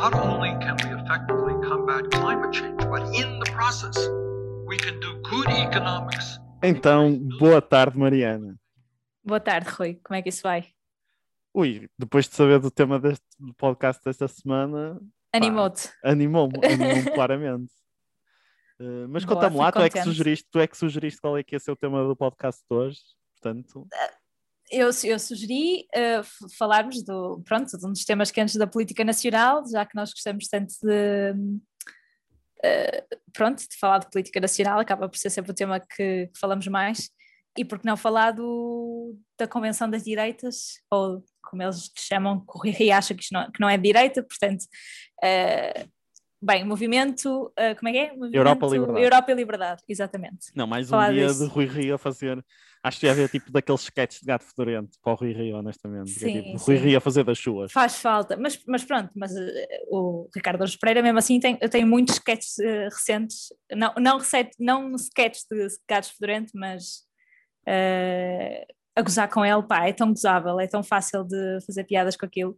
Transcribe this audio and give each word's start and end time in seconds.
not 0.00 0.14
only 0.14 0.50
can 0.60 0.76
we 0.84 0.90
effectively 0.94 1.54
combat 1.68 2.08
climate 2.12 2.52
change, 2.52 2.78
but 2.88 3.02
in 3.12 3.40
the 3.40 3.50
process, 3.50 3.96
we 4.64 4.76
can 4.76 5.00
do 5.00 5.20
good 5.22 5.48
economics. 5.48 6.38
Então, 6.62 7.18
boa 7.38 7.60
tarde, 7.60 7.98
Mariana. 7.98 8.56
Boa 9.24 9.40
tarde, 9.40 9.68
Rui. 9.68 9.98
Como 10.04 10.16
é 10.16 10.22
que 10.22 10.28
isso 10.28 10.42
vai? 10.42 10.66
Ui, 11.52 11.90
depois 11.98 12.28
de 12.28 12.36
saber 12.36 12.60
do 12.60 12.70
tema 12.70 13.00
deste 13.00 13.24
do 13.40 13.52
podcast 13.54 14.00
desta 14.04 14.28
semana, 14.28 15.00
Animou-te. 15.32 15.90
animou-me, 16.04 16.54
animou-me 16.64 17.10
claramente. 17.10 17.72
Uh, 18.78 19.08
mas 19.08 19.24
conta-me 19.24 19.56
lá, 19.56 19.72
tu 19.72 19.80
é, 19.80 19.90
que 19.90 20.00
sugeriste, 20.00 20.46
tu 20.48 20.60
é 20.60 20.68
que 20.68 20.76
sugeriste 20.76 21.20
qual 21.20 21.36
é 21.36 21.42
que 21.42 21.56
ia 21.56 21.58
ser 21.58 21.72
o 21.72 21.76
tema 21.76 22.04
do 22.04 22.14
podcast 22.14 22.62
de 22.70 22.76
hoje, 22.76 23.00
portanto, 23.34 23.84
Eu, 24.70 24.90
eu 25.04 25.18
sugeri 25.18 25.86
f- 25.94 26.56
falarmos 26.58 27.02
do, 27.02 27.40
pronto, 27.44 27.76
de 27.76 27.86
um 27.86 27.92
dos 27.92 28.04
temas 28.04 28.30
quentes 28.30 28.56
da 28.56 28.66
política 28.66 29.04
nacional, 29.04 29.62
já 29.66 29.84
que 29.86 29.94
nós 29.96 30.12
gostamos 30.12 30.46
tanto 30.48 30.74
de, 30.82 31.34
eh, 32.62 33.04
pronto, 33.32 33.58
de 33.60 33.76
falar 33.78 33.98
de 33.98 34.10
política 34.10 34.40
nacional, 34.40 34.78
acaba 34.80 35.08
por 35.08 35.16
ser 35.16 35.30
sempre 35.30 35.52
o 35.52 35.54
tema 35.54 35.80
que, 35.80 36.26
que 36.26 36.38
falamos 36.38 36.66
mais. 36.66 37.10
E 37.56 37.64
por 37.64 37.78
que 37.78 37.86
não 37.86 37.96
falar 37.96 38.32
do, 38.32 39.16
da 39.38 39.48
Convenção 39.48 39.90
das 39.90 40.04
Direitas, 40.04 40.80
ou 40.90 41.24
como 41.42 41.62
eles 41.62 41.90
chamam, 41.96 42.40
que 42.40 42.52
o 42.56 42.60
Rui 42.60 42.70
Rio 42.70 42.94
acha 42.94 43.14
que, 43.14 43.24
não, 43.32 43.50
que 43.50 43.60
não 43.60 43.68
é 43.68 43.76
direita, 43.76 44.22
portanto, 44.22 44.64
eh, 45.22 45.86
bem, 46.40 46.64
movimento, 46.64 47.52
eh, 47.56 47.74
como 47.74 47.88
é 47.88 47.92
que 47.92 47.98
é? 47.98 48.08
Movimento 48.12 48.34
Europa, 48.36 48.66
Liberdade. 48.66 49.04
Europa 49.04 49.32
e 49.32 49.34
Liberdade, 49.34 49.82
exatamente. 49.88 50.46
não, 50.54 50.66
mais 50.66 50.86
um 50.86 50.90
Falar 50.90 51.12
dia 51.12 51.26
disso. 51.26 51.44
de 51.44 51.50
Rui 51.50 51.66
Rio 51.66 51.94
a 51.94 51.98
fazer, 51.98 52.44
acho 52.82 53.00
que 53.00 53.06
ia 53.06 53.12
haver 53.12 53.28
tipo 53.28 53.50
daqueles 53.50 53.82
sketches 53.82 54.20
de 54.20 54.26
gato 54.26 54.44
fedorento 54.44 54.98
para 55.02 55.12
o 55.12 55.16
Rui 55.16 55.32
Rio, 55.32 55.56
honestamente, 55.56 56.10
é 56.10 56.18
Sim, 56.28 56.42
tipo, 56.42 56.56
Rui. 56.58 56.76
Rio 56.76 56.98
a 56.98 57.00
fazer 57.00 57.24
das 57.24 57.38
suas. 57.38 57.72
Faz 57.72 57.96
falta, 57.96 58.36
mas, 58.36 58.62
mas 58.66 58.84
pronto, 58.84 59.10
mas 59.16 59.34
eh, 59.36 59.82
o 59.90 60.28
Ricardo 60.34 60.62
Aruz 60.62 60.76
Pereira 60.76 61.02
mesmo 61.02 61.18
assim 61.18 61.40
tem, 61.40 61.56
tem 61.56 61.84
muitos 61.84 62.14
sketches 62.14 62.58
eh, 62.58 62.84
recentes, 62.84 63.52
não, 63.72 63.92
não, 63.98 64.18
recente, 64.18 64.52
não 64.58 64.94
sketches 64.94 65.44
de 65.50 65.66
gatos 65.88 66.10
fedorento, 66.10 66.52
mas 66.54 67.02
eh, 67.66 68.66
a 68.94 69.02
gozar 69.02 69.28
com 69.28 69.44
ele, 69.44 69.62
pá, 69.62 69.86
é 69.86 69.92
tão 69.92 70.08
gozável, 70.08 70.58
é 70.58 70.66
tão 70.66 70.82
fácil 70.82 71.24
de 71.24 71.58
fazer 71.66 71.84
piadas 71.84 72.16
com 72.16 72.26
aquilo. 72.26 72.56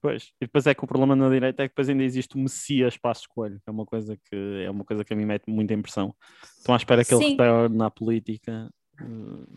Pois, 0.00 0.32
e 0.40 0.44
depois 0.46 0.66
é 0.66 0.74
que 0.74 0.84
o 0.84 0.86
problema 0.86 1.16
na 1.16 1.28
direita 1.28 1.62
é 1.62 1.68
que 1.68 1.72
depois 1.72 1.88
ainda 1.88 2.04
existe 2.04 2.36
o 2.36 2.38
Messias 2.38 2.96
Passos 2.96 3.26
Coelho, 3.26 3.58
que 3.60 3.68
é 3.68 3.72
uma 3.72 3.84
coisa 3.86 4.16
que 4.16 4.62
é 4.64 4.70
uma 4.70 4.84
coisa 4.84 5.04
que 5.04 5.12
a 5.12 5.16
mim 5.16 5.24
mete 5.24 5.44
muita 5.50 5.74
impressão. 5.74 6.14
Estão 6.58 6.74
à 6.74 6.76
espera 6.78 7.04
que 7.04 7.12
ele 7.14 7.30
retorne 7.30 7.76
na 7.76 7.90
política, 7.90 8.70
eh, 9.00 9.04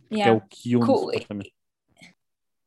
porque 0.08 0.16
é 0.16 0.18
Yeah. 0.18 0.38
o 0.44 0.48
que 0.50 0.76
une, 0.76 0.86
Co- 0.86 0.98
supostamente. 0.98 1.54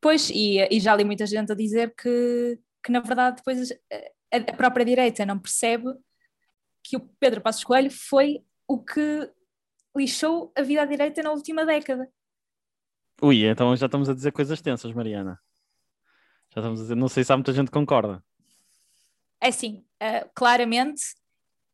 Pois, 0.01 0.31
e, 0.31 0.59
e 0.71 0.81
já 0.81 0.95
li 0.95 1.05
muita 1.05 1.27
gente 1.27 1.51
a 1.53 1.55
dizer 1.55 1.95
que, 1.95 2.59
que 2.85 2.93
na 2.93 3.01
verdade 3.01 3.37
depois 3.37 3.71
eh, 3.91 4.13
a, 4.33 4.37
a 4.37 4.57
própria 4.57 4.85
direita 4.85 5.25
não 5.25 5.39
percebe 5.39 5.87
que 6.85 6.97
o 6.97 7.01
Pedro 7.19 7.41
Passos 7.41 7.65
Coelho 7.65 7.91
foi 7.91 8.45
o 8.69 8.79
que 8.79 9.31
lixou 9.97 10.53
a 10.57 10.63
vida 10.63 10.83
à 10.83 10.85
direita 10.85 11.23
na 11.23 11.31
última 11.33 11.65
década. 11.65 12.09
Ui, 13.21 13.45
então 13.47 13.75
já 13.77 13.87
estamos 13.87 14.09
a 14.09 14.15
dizer 14.15 14.33
coisas 14.33 14.61
tensas, 14.61 14.93
Mariana. 14.93 15.39
Já 16.55 16.61
estamos 16.61 16.81
a 16.81 16.83
dizer, 16.83 16.95
não 16.95 17.09
sei 17.09 17.25
se 17.25 17.33
há 17.33 17.37
muita 17.37 17.53
gente 17.53 17.67
que 17.69 17.73
concorda. 17.79 18.23
É 19.41 19.49
assim, 19.49 19.85
eh, 19.99 20.29
claramente, 20.35 21.03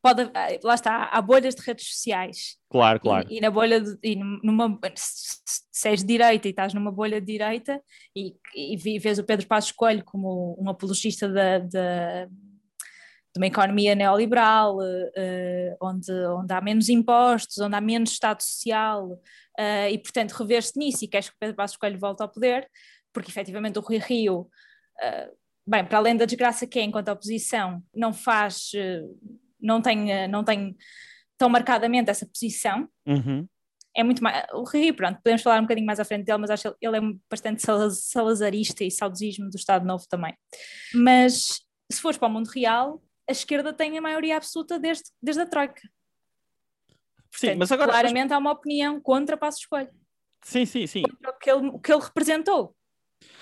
pode, 0.00 0.22
eh, 0.22 0.60
lá 0.62 0.74
está, 0.74 1.04
há 1.04 1.20
bolhas 1.20 1.54
de 1.54 1.62
redes 1.62 1.88
sociais. 1.88 2.56
Claro, 2.70 2.98
E- 2.98 3.00
claro. 3.00 3.26
E, 3.30 3.40
na 3.40 3.50
bolha, 3.50 3.80
de, 3.80 3.98
e 4.02 4.14
numa, 4.16 4.78
se 4.94 5.88
és 5.88 6.00
de 6.00 6.06
direita 6.06 6.46
e 6.46 6.50
estás 6.50 6.72
numa 6.72 6.92
bolha 6.92 7.20
de 7.20 7.26
direita 7.26 7.82
e, 8.16 8.36
e 8.54 8.76
vês 8.98 9.18
o 9.18 9.24
Pedro 9.24 9.46
Passos 9.46 9.72
Coelho 9.72 10.04
como 10.04 10.56
um 10.60 10.68
apologista 10.70 11.28
da, 11.28 11.58
da- 11.58 12.26
de 12.26 13.36
uma 13.38 13.46
economia 13.46 13.94
neoliberal, 13.94 14.78
eh, 15.16 15.76
onde, 15.82 16.10
onde 16.10 16.52
há 16.54 16.60
menos 16.60 16.88
impostos, 16.88 17.58
onde 17.58 17.74
há 17.76 17.80
menos 17.80 18.12
Estado 18.12 18.40
social, 18.42 19.20
eh, 19.58 19.90
e 19.92 19.98
portanto 19.98 20.32
revês-te 20.32 20.78
nisso 20.78 21.04
e 21.04 21.08
queres 21.08 21.28
que 21.28 21.34
o 21.34 21.38
Pedro 21.38 21.56
Passos 21.56 21.76
Coelho 21.76 21.98
volte 21.98 22.22
ao 22.22 22.28
poder, 22.30 22.66
porque 23.12 23.30
efetivamente 23.30 23.78
o 23.78 23.82
Rui 23.82 23.98
Rio, 23.98 24.48
bem, 25.66 25.84
para 25.84 25.98
além 25.98 26.16
da 26.16 26.24
desgraça 26.24 26.66
que 26.66 26.78
é 26.78 26.82
enquanto 26.82 27.08
oposição, 27.10 27.82
não 27.94 28.12
faz, 28.12 28.70
eh, 28.74 29.02
não 29.60 29.80
tem, 29.82 30.10
eh, 30.12 30.26
não 30.28 30.42
tem 30.44 30.76
tão 31.36 31.48
marcadamente 31.48 32.10
essa 32.10 32.26
posição, 32.26 32.88
Uhum. 33.06 33.46
é 33.94 34.02
muito 34.02 34.22
mais. 34.22 34.44
O 34.52 34.62
Rui, 34.64 34.92
pronto, 34.92 35.16
podemos 35.22 35.42
falar 35.42 35.58
um 35.58 35.62
bocadinho 35.62 35.86
mais 35.86 36.00
à 36.00 36.04
frente 36.04 36.24
dele, 36.24 36.38
mas 36.38 36.50
acho 36.50 36.72
que 36.74 36.86
ele 36.86 36.96
é 36.96 37.00
bastante 37.30 37.62
salaz- 37.62 38.04
salazarista 38.04 38.82
e 38.84 38.90
saudosismo 38.90 39.48
do 39.50 39.56
Estado 39.56 39.84
Novo 39.86 40.04
também. 40.08 40.34
Mas 40.94 41.60
se 41.92 42.00
fores 42.00 42.18
para 42.18 42.28
o 42.28 42.30
mundo 42.30 42.48
real, 42.48 43.02
a 43.28 43.32
esquerda 43.32 43.72
tem 43.72 43.96
a 43.96 44.00
maioria 44.00 44.36
absoluta 44.36 44.78
desde, 44.78 45.04
desde 45.22 45.42
a 45.42 45.46
Troika. 45.46 45.82
Sim, 47.30 47.46
Portanto, 47.48 47.58
mas 47.58 47.72
agora. 47.72 47.92
mas- 47.92 48.00
claramente 48.00 48.32
há 48.32 48.38
uma 48.38 48.52
opinião 48.52 49.00
contra 49.00 49.36
Passos 49.36 49.64
Coelho, 49.66 49.90
sim, 50.42 50.64
sim, 50.64 50.86
sim. 50.86 51.02
contra 51.02 51.30
o 51.30 51.38
que 51.38 51.50
ele, 51.50 51.68
o 51.68 51.78
que 51.78 51.92
ele 51.92 52.02
representou. 52.02 52.74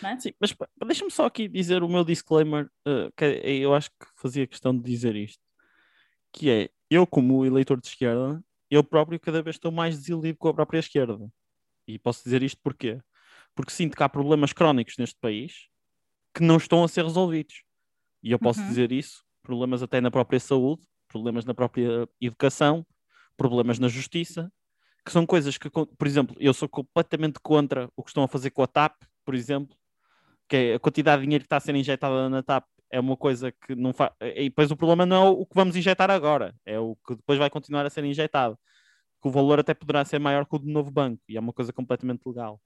É? 0.02 0.18
Sim, 0.18 0.32
mas 0.40 0.54
deixa-me 0.86 1.10
só 1.10 1.26
aqui 1.26 1.48
dizer 1.48 1.82
o 1.82 1.88
meu 1.88 2.04
disclaimer, 2.04 2.68
eh, 2.86 3.10
que 3.16 3.24
é- 3.24 3.50
eu 3.56 3.74
acho 3.74 3.90
que 3.90 4.06
fazia 4.16 4.46
questão 4.46 4.76
de 4.76 4.82
dizer 4.82 5.14
isto, 5.16 5.42
que 6.32 6.50
é, 6.50 6.70
eu 6.90 7.06
como 7.06 7.44
eleitor 7.46 7.80
de 7.80 7.88
esquerda, 7.88 8.42
eu 8.70 8.84
próprio 8.84 9.20
cada 9.20 9.42
vez 9.42 9.56
estou 9.56 9.72
mais 9.72 9.98
desiludido 9.98 10.38
com 10.38 10.48
a 10.48 10.54
própria 10.54 10.78
esquerda. 10.80 11.18
E 11.88 11.98
posso 11.98 12.24
dizer 12.24 12.42
isto 12.42 12.60
porquê? 12.62 13.00
Porque 13.54 13.72
sinto 13.72 13.96
que 13.96 14.02
há 14.02 14.08
problemas 14.08 14.52
crónicos 14.52 14.96
neste 14.98 15.18
país 15.20 15.68
que 16.34 16.42
não 16.42 16.56
estão 16.58 16.84
a 16.84 16.88
ser 16.88 17.04
resolvidos. 17.04 17.62
E 18.22 18.32
eu 18.32 18.38
posso 18.38 18.60
Uhum. 18.60 18.68
dizer 18.68 18.92
isso, 18.92 19.24
problemas 19.42 19.82
até 19.82 20.00
na 20.00 20.10
própria 20.10 20.40
saúde, 20.40 20.82
problemas 21.08 21.44
na 21.44 21.54
própria 21.54 22.08
educação, 22.20 22.86
problemas 23.36 23.78
na 23.78 23.88
justiça, 23.88 24.52
que 25.04 25.12
são 25.12 25.26
coisas 25.26 25.58
que, 25.58 25.70
por 25.70 26.06
exemplo, 26.06 26.36
eu 26.40 26.54
sou 26.54 26.68
completamente 26.68 27.40
contra 27.40 27.90
o 27.96 28.02
que 28.02 28.10
estão 28.10 28.24
a 28.24 28.28
fazer 28.28 28.50
com 28.50 28.62
a 28.62 28.66
TAP, 28.66 28.94
por 29.26 29.34
exemplo, 29.34 29.76
que 30.48 30.56
é 30.56 30.74
a 30.76 30.80
quantidade 30.80 31.20
de 31.20 31.26
dinheiro 31.26 31.42
que 31.42 31.46
está 31.46 31.56
a 31.58 31.60
ser 31.60 31.74
injetada 31.74 32.30
na 32.30 32.42
TAP 32.42 32.64
é 32.90 33.00
uma 33.00 33.16
coisa 33.16 33.50
que 33.52 33.74
não 33.74 33.92
faz. 33.92 34.12
E 34.20 34.44
depois 34.48 34.70
o 34.70 34.76
problema 34.76 35.04
não 35.04 35.26
é 35.26 35.28
o 35.30 35.44
que 35.44 35.54
vamos 35.54 35.74
injetar 35.76 36.10
agora, 36.10 36.54
é 36.64 36.78
o 36.78 36.96
que 37.06 37.16
depois 37.16 37.38
vai 37.38 37.50
continuar 37.50 37.84
a 37.84 37.90
ser 37.90 38.04
injetado. 38.04 38.56
Que 39.20 39.28
o 39.28 39.30
valor 39.30 39.58
até 39.58 39.74
poderá 39.74 40.04
ser 40.04 40.20
maior 40.20 40.46
que 40.46 40.54
o 40.54 40.58
do 40.60 40.68
novo 40.68 40.90
banco, 40.90 41.20
e 41.28 41.36
é 41.36 41.40
uma 41.40 41.52
coisa 41.52 41.72
completamente 41.72 42.22
legal. 42.24 42.60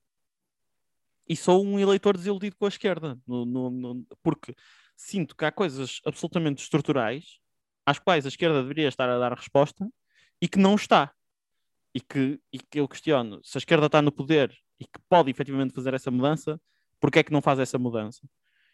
E 1.26 1.34
sou 1.36 1.64
um 1.64 1.78
eleitor 1.78 2.16
desiludido 2.16 2.56
com 2.56 2.66
a 2.66 2.68
esquerda, 2.68 3.18
no- 3.26 3.46
no- 3.46 3.70
no- 3.70 4.06
porque 4.22 4.54
sinto 4.96 5.34
que 5.34 5.44
há 5.44 5.50
coisas 5.52 6.00
absolutamente 6.04 6.62
estruturais 6.62 7.38
às 7.86 7.98
quais 7.98 8.26
a 8.26 8.28
esquerda 8.28 8.60
deveria 8.62 8.88
estar 8.88 9.08
a 9.08 9.18
dar 9.18 9.32
resposta 9.32 9.88
e 10.42 10.46
que 10.48 10.58
não 10.58 10.74
está. 10.74 11.12
E 11.94 12.00
que, 12.00 12.38
e 12.52 12.58
que 12.58 12.78
eu 12.78 12.86
questiono 12.86 13.40
se 13.42 13.58
a 13.58 13.60
esquerda 13.60 13.86
está 13.86 14.00
no 14.02 14.12
poder 14.12 14.54
e 14.80 14.86
que 14.86 14.98
pode 15.08 15.30
efetivamente 15.30 15.74
fazer 15.74 15.92
essa 15.92 16.10
mudança, 16.10 16.58
porque 16.98 17.18
é 17.18 17.22
que 17.22 17.32
não 17.32 17.42
faz 17.42 17.58
essa 17.58 17.78
mudança? 17.78 18.26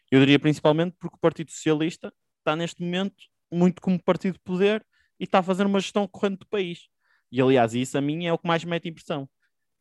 Eu 0.09 0.21
diria 0.21 0.39
principalmente 0.39 0.95
porque 0.97 1.17
o 1.17 1.19
Partido 1.19 1.51
Socialista 1.51 2.13
está 2.39 2.55
neste 2.55 2.81
momento 2.81 3.25
muito 3.51 3.81
como 3.81 4.01
partido 4.01 4.33
de 4.33 4.39
poder 4.39 4.85
e 5.19 5.25
está 5.25 5.39
a 5.39 5.43
fazer 5.43 5.65
uma 5.65 5.79
gestão 5.79 6.07
corrente 6.07 6.39
do 6.39 6.47
país. 6.47 6.87
E 7.31 7.41
aliás, 7.41 7.73
isso 7.73 7.97
a 7.97 8.01
mim 8.01 8.25
é 8.25 8.31
o 8.31 8.37
que 8.37 8.47
mais 8.47 8.63
me 8.63 8.69
mete 8.69 8.87
impressão. 8.87 9.29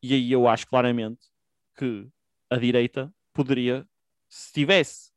E 0.03 0.13
aí 0.15 0.33
eu 0.33 0.49
acho 0.49 0.67
claramente 0.67 1.27
que 1.77 2.09
a 2.51 2.57
direita 2.57 3.13
poderia, 3.33 3.87
se 4.29 4.53
tivesse 4.53 5.11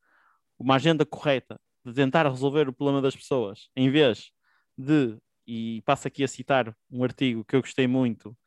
uma 0.58 0.76
agenda 0.76 1.06
correta 1.06 1.60
de 1.84 1.94
tentar 1.94 2.28
resolver 2.30 2.68
o 2.68 2.74
problema 2.74 3.02
das 3.02 3.16
pessoas, 3.16 3.70
em 3.76 3.90
vez 3.90 4.32
de, 4.78 5.18
e 5.48 5.82
passo 5.86 6.08
aqui 6.08 6.24
a 6.24 6.28
citar 6.28 6.76
um 6.92 7.04
artigo 7.04 7.44
que 7.44 7.56
eu 7.56 7.62
gostei 7.62 7.88
muito, 7.88 8.38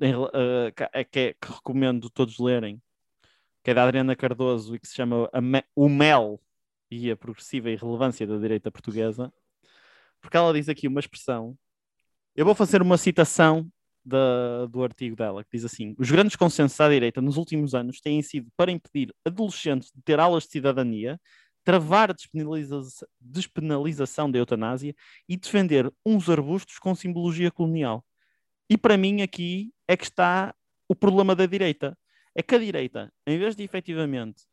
eh, 0.00 0.72
que, 0.72 0.82
é- 0.92 1.04
que, 1.04 1.36
recomendo 1.42 2.10
todos 2.10 2.38
lerem, 2.38 2.80
que 3.62 3.70
é 3.70 3.74
da 3.74 3.84
Adriana 3.84 4.14
Cardoso 4.16 4.74
e 4.74 4.78
que 4.78 4.86
se 4.86 4.94
chama 4.94 5.30
O 5.74 5.88
Mel 5.88 6.40
e 6.90 7.10
a 7.10 7.16
Progressiva 7.16 7.70
Irrelevância 7.70 8.26
da 8.26 8.36
Direita 8.36 8.70
Portuguesa, 8.70 9.32
porque 10.20 10.36
ela 10.36 10.52
diz 10.52 10.68
aqui 10.68 10.86
uma 10.88 11.00
expressão. 11.00 11.56
Eu 12.36 12.44
vou 12.44 12.54
fazer 12.54 12.82
uma 12.82 12.98
citação 12.98 13.70
da- 14.04 14.66
do 14.66 14.82
artigo 14.82 15.16
dela, 15.16 15.42
que 15.44 15.50
diz 15.52 15.64
assim: 15.64 15.94
Os 15.98 16.10
grandes 16.10 16.36
consensos 16.36 16.78
à 16.80 16.88
direita 16.88 17.20
nos 17.22 17.36
últimos 17.36 17.74
anos 17.74 18.00
têm 18.00 18.20
sido 18.22 18.50
para 18.56 18.70
impedir 18.70 19.14
adolescentes 19.24 19.90
de 19.94 20.02
ter 20.02 20.20
aulas 20.20 20.44
de 20.44 20.50
cidadania, 20.50 21.18
travar 21.64 22.10
a 22.10 22.12
despenaliza- 22.14 23.06
despenalização 23.18 24.30
da 24.30 24.38
eutanásia 24.38 24.94
e 25.26 25.36
defender 25.36 25.90
uns 26.04 26.28
arbustos 26.28 26.78
com 26.78 26.94
simbologia 26.94 27.50
colonial. 27.50 28.04
E 28.68 28.76
para 28.76 28.96
mim 28.96 29.22
aqui 29.22 29.72
é 29.86 29.96
que 29.96 30.04
está 30.04 30.54
o 30.88 30.94
problema 30.94 31.34
da 31.34 31.46
direita. 31.46 31.96
É 32.34 32.42
que 32.42 32.54
a 32.54 32.58
direita, 32.58 33.12
em 33.26 33.38
vez 33.38 33.54
de 33.54 33.62
efetivamente 33.62 34.44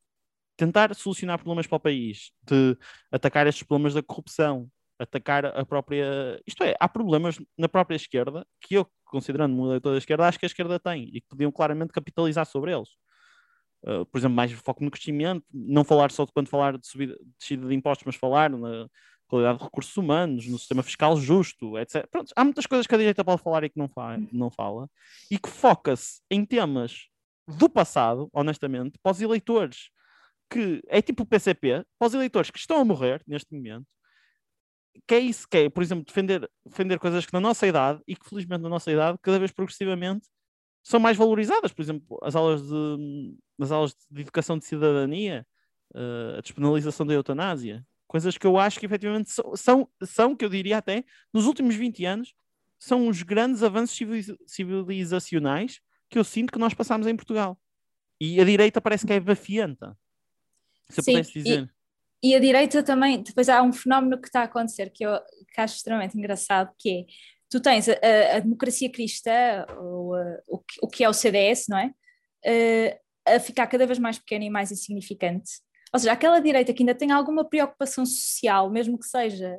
tentar 0.57 0.93
solucionar 0.93 1.39
problemas 1.39 1.65
para 1.65 1.77
o 1.77 1.79
país, 1.79 2.31
de 2.43 2.77
atacar 3.11 3.47
estes 3.47 3.63
problemas 3.63 3.93
da 3.93 4.03
corrupção, 4.03 4.69
atacar 4.99 5.45
a 5.45 5.65
própria. 5.65 6.39
Isto 6.45 6.63
é, 6.63 6.75
há 6.79 6.87
problemas 6.87 7.39
na 7.57 7.67
própria 7.67 7.95
esquerda 7.95 8.45
que 8.61 8.75
eu, 8.75 8.87
considerando-me 9.05 9.59
um 9.59 9.67
eleitor 9.67 9.91
da 9.91 9.97
esquerda, 9.97 10.27
acho 10.27 10.37
que 10.37 10.45
a 10.45 10.47
esquerda 10.47 10.79
tem 10.79 11.09
e 11.13 11.21
que 11.21 11.27
podiam 11.27 11.51
claramente 11.51 11.91
capitalizar 11.91 12.45
sobre 12.45 12.73
eles. 12.73 12.89
Uh, 13.83 14.05
por 14.05 14.19
exemplo, 14.19 14.35
mais 14.35 14.51
foco 14.51 14.83
no 14.83 14.91
crescimento, 14.91 15.43
não 15.51 15.83
falar 15.83 16.11
só 16.11 16.23
de 16.23 16.31
quando 16.31 16.47
falar 16.47 16.77
de 16.77 16.85
subida, 16.85 17.17
descida 17.39 17.67
de 17.67 17.73
impostos, 17.73 18.05
mas 18.05 18.15
falar 18.15 18.51
na, 18.51 18.87
qualidade 19.31 19.59
de 19.59 19.63
recursos 19.63 19.95
humanos, 19.95 20.45
no 20.45 20.59
sistema 20.59 20.83
fiscal 20.83 21.15
justo, 21.15 21.77
etc. 21.77 22.05
Pronto, 22.11 22.33
há 22.35 22.43
muitas 22.43 22.65
coisas 22.67 22.85
que 22.85 22.93
a 22.93 22.97
direita 22.97 23.23
pode 23.23 23.41
falar 23.41 23.63
e 23.63 23.69
que 23.69 23.79
não, 23.79 23.87
fa 23.87 24.17
não 24.29 24.51
fala, 24.51 24.89
e 25.31 25.39
que 25.39 25.49
foca-se 25.49 26.21
em 26.29 26.45
temas 26.45 27.07
do 27.47 27.69
passado, 27.69 28.29
honestamente, 28.33 28.99
para 29.01 29.13
os 29.13 29.21
eleitores, 29.21 29.89
que 30.49 30.83
é 30.87 31.01
tipo 31.01 31.23
o 31.23 31.25
PCP, 31.25 31.85
para 31.97 32.07
os 32.09 32.13
eleitores 32.13 32.51
que 32.51 32.59
estão 32.59 32.77
a 32.77 32.85
morrer 32.85 33.23
neste 33.25 33.55
momento, 33.55 33.87
que 35.07 35.15
é 35.15 35.19
isso 35.19 35.47
que 35.49 35.57
é, 35.57 35.69
por 35.69 35.81
exemplo, 35.81 36.03
defender, 36.03 36.49
defender 36.65 36.99
coisas 36.99 37.25
que 37.25 37.31
na 37.31 37.39
nossa 37.39 37.65
idade, 37.65 38.01
e 38.05 38.17
que 38.17 38.27
felizmente 38.27 38.61
na 38.61 38.69
nossa 38.69 38.91
idade, 38.91 39.17
cada 39.21 39.39
vez 39.39 39.51
progressivamente, 39.51 40.27
são 40.83 40.99
mais 40.99 41.15
valorizadas, 41.15 41.71
por 41.71 41.81
exemplo, 41.81 42.19
as 42.21 42.35
aulas 42.35 42.61
de, 42.67 43.37
as 43.61 43.71
aulas 43.71 43.95
de 44.09 44.21
educação 44.21 44.57
de 44.57 44.65
cidadania, 44.65 45.47
uh, 45.95 46.37
a 46.37 46.41
despenalização 46.41 47.05
da 47.05 47.13
eutanásia, 47.13 47.85
coisas 48.11 48.37
que 48.37 48.45
eu 48.45 48.59
acho 48.59 48.77
que 48.77 48.85
efetivamente 48.85 49.31
são, 49.31 49.55
são, 49.55 49.89
são, 50.03 50.35
que 50.35 50.43
eu 50.43 50.49
diria 50.49 50.79
até, 50.79 51.05
nos 51.33 51.45
últimos 51.45 51.75
20 51.75 52.03
anos, 52.03 52.33
são 52.77 53.07
os 53.07 53.23
grandes 53.23 53.63
avanços 53.63 53.97
civilizacionais 54.45 55.79
que 56.09 56.19
eu 56.19 56.23
sinto 56.25 56.51
que 56.51 56.59
nós 56.59 56.73
passamos 56.73 57.07
em 57.07 57.15
Portugal. 57.15 57.57
E 58.19 58.41
a 58.41 58.43
direita 58.43 58.81
parece 58.81 59.07
que 59.07 59.13
é 59.13 59.19
bafianta. 59.19 59.97
Se 60.89 60.99
eu 60.99 61.03
Sim, 61.05 61.11
pudesse 61.13 61.31
dizer. 61.31 61.73
E, 62.21 62.31
e, 62.31 62.35
a 62.35 62.39
direita 62.41 62.83
também, 62.83 63.23
depois 63.23 63.47
há 63.47 63.61
um 63.61 63.71
fenómeno 63.71 64.19
que 64.19 64.27
está 64.27 64.41
a 64.41 64.43
acontecer 64.43 64.89
que 64.89 65.05
eu 65.05 65.17
que 65.53 65.61
acho 65.61 65.77
extremamente 65.77 66.17
engraçado, 66.17 66.69
que 66.77 66.89
é 66.89 67.05
tu 67.49 67.61
tens 67.61 67.87
a, 67.87 67.93
a 68.35 68.39
democracia 68.39 68.91
cristã, 68.91 69.65
ou 69.77 70.15
a, 70.15 70.37
o, 70.49 70.57
que, 70.57 70.79
o 70.81 70.87
que 70.87 71.03
é 71.05 71.07
o 71.09 71.13
CDS, 71.13 71.67
não 71.69 71.77
é? 71.77 71.93
Uh, 72.45 72.99
a 73.35 73.39
ficar 73.39 73.67
cada 73.67 73.85
vez 73.85 73.99
mais 73.99 74.19
pequena 74.19 74.43
e 74.43 74.49
mais 74.49 74.69
insignificante. 74.69 75.61
Ou 75.93 75.99
seja, 75.99 76.13
aquela 76.13 76.39
direita 76.39 76.73
que 76.73 76.83
ainda 76.83 76.95
tem 76.95 77.11
alguma 77.11 77.47
preocupação 77.47 78.05
social, 78.05 78.69
mesmo 78.69 78.97
que 78.97 79.05
seja 79.05 79.57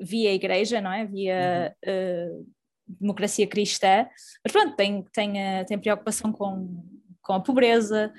via 0.00 0.34
igreja, 0.34 0.80
não 0.80 0.92
é? 0.92 1.06
Via 1.06 1.76
uhum. 1.86 2.40
uh, 2.40 2.46
democracia 2.86 3.46
cristã, 3.46 4.06
mas 4.44 4.52
pronto, 4.52 4.74
tem, 4.74 5.04
tem, 5.12 5.30
uh, 5.30 5.66
tem 5.66 5.78
preocupação 5.78 6.32
com, 6.32 6.84
com 7.20 7.34
a 7.34 7.40
pobreza, 7.40 8.12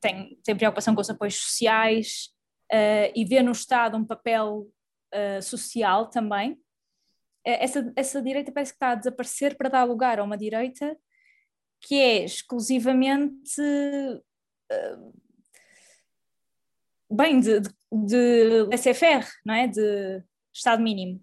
tem, 0.00 0.38
tem 0.42 0.56
preocupação 0.56 0.94
com 0.94 1.00
os 1.00 1.10
apoios 1.10 1.36
sociais 1.36 2.30
e 3.14 3.24
vê 3.24 3.42
no 3.42 3.52
Estado 3.52 3.96
um 3.96 4.04
papel 4.04 4.66
social 5.40 6.08
também, 6.08 6.58
essa, 7.44 7.92
essa 7.94 8.22
direita 8.22 8.50
parece 8.50 8.72
que 8.72 8.76
está 8.76 8.92
a 8.92 8.94
desaparecer 8.94 9.56
para 9.56 9.68
dar 9.68 9.84
lugar 9.84 10.18
a 10.18 10.24
uma 10.24 10.36
direita 10.36 10.96
que 11.80 11.94
é 11.96 12.24
exclusivamente 12.24 13.60
uh, 13.60 15.14
bem 17.14 17.40
de, 17.40 17.60
de, 17.60 17.70
de 17.92 18.62
laissez-faire, 18.68 19.26
não 19.44 19.54
é? 19.54 19.68
De 19.68 20.22
Estado 20.52 20.82
mínimo. 20.82 21.20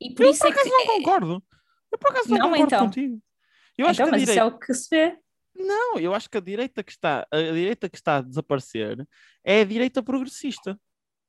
E 0.00 0.14
por 0.14 0.26
eu 0.26 0.30
isso 0.30 0.40
por 0.40 0.52
acaso 0.52 0.68
é 0.68 0.70
que, 0.70 0.76
não 0.76 0.86
concordo. 0.86 1.44
Eu 1.92 1.98
por 1.98 2.10
acaso 2.10 2.30
não, 2.30 2.36
não 2.38 2.50
concordo 2.50 2.74
então. 2.74 2.86
contigo. 2.86 3.22
Eu 3.76 3.86
acho 3.86 3.94
então, 3.94 4.06
que 4.06 4.10
mas 4.12 4.20
direita... 4.20 4.32
isso 4.32 4.40
é 4.40 4.44
o 4.44 4.58
que 4.58 4.74
se 4.74 4.88
vê. 4.90 5.18
Não, 5.56 5.98
eu 5.98 6.14
acho 6.14 6.28
que 6.28 6.36
a 6.36 6.40
direita 6.40 6.82
que 6.82 6.90
está 6.90 7.26
a 7.30 7.36
direita 7.36 7.88
que 7.88 7.96
está 7.96 8.16
a 8.16 8.22
desaparecer 8.22 9.06
é 9.44 9.60
a 9.60 9.64
direita 9.64 10.02
progressista. 10.02 10.78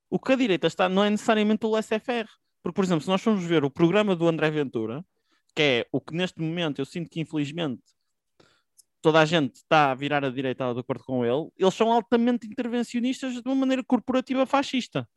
O 0.09 0.19
que 0.19 0.33
a 0.33 0.35
direita 0.35 0.67
está 0.67 0.89
não 0.89 1.03
é 1.03 1.09
necessariamente 1.09 1.65
o 1.65 1.71
laissez-faire. 1.71 2.29
Porque, 2.61 2.75
por 2.75 2.83
exemplo, 2.83 3.03
se 3.03 3.07
nós 3.07 3.21
formos 3.21 3.43
ver 3.43 3.63
o 3.63 3.69
programa 3.69 4.15
do 4.15 4.27
André 4.27 4.49
Ventura, 4.49 5.05
que 5.55 5.61
é 5.61 5.87
o 5.91 6.01
que 6.01 6.15
neste 6.15 6.41
momento 6.41 6.79
eu 6.79 6.85
sinto 6.85 7.09
que 7.09 7.19
infelizmente 7.19 7.83
toda 9.05 9.19
a 9.19 9.25
gente 9.25 9.57
está 9.57 9.91
a 9.91 9.93
virar 9.93 10.25
a 10.25 10.31
direita 10.31 10.73
de 10.73 10.79
acordo 10.79 11.03
com 11.03 11.23
ele, 11.23 11.47
eles 11.59 11.75
são 11.75 11.91
altamente 11.91 12.47
intervencionistas 12.47 13.35
de 13.35 13.41
uma 13.45 13.53
maneira 13.53 13.83
corporativa 13.83 14.47
fascista. 14.47 15.07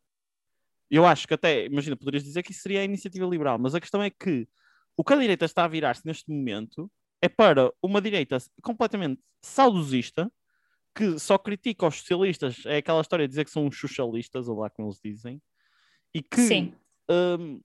Eu 0.90 1.06
acho 1.06 1.26
que 1.26 1.32
até, 1.32 1.64
imagina, 1.64 1.96
poderias 1.96 2.22
dizer 2.22 2.42
que 2.42 2.52
isso 2.52 2.60
seria 2.60 2.82
a 2.82 2.84
iniciativa 2.84 3.24
liberal, 3.24 3.58
mas 3.58 3.74
a 3.74 3.80
questão 3.80 4.02
é 4.02 4.10
que 4.10 4.46
o 4.94 5.02
que 5.02 5.14
a 5.14 5.16
direita 5.16 5.46
está 5.46 5.64
a 5.64 5.68
virar-se 5.68 6.04
neste 6.04 6.30
momento 6.30 6.90
é 7.22 7.30
para 7.30 7.72
uma 7.82 7.98
direita 7.98 8.36
completamente 8.60 9.22
saudosista, 9.40 10.30
que 10.94 11.18
só 11.18 11.38
critica 11.38 11.86
os 11.86 11.96
socialistas, 11.96 12.66
é 12.66 12.76
aquela 12.76 13.00
história 13.00 13.26
de 13.26 13.30
dizer 13.30 13.46
que 13.46 13.50
são 13.50 13.66
os 13.66 13.80
socialistas, 13.80 14.48
ou 14.48 14.58
lá 14.58 14.68
como 14.68 14.88
eles 14.88 15.00
dizem, 15.02 15.40
e 16.12 16.20
que 16.20 16.74
um, 17.08 17.58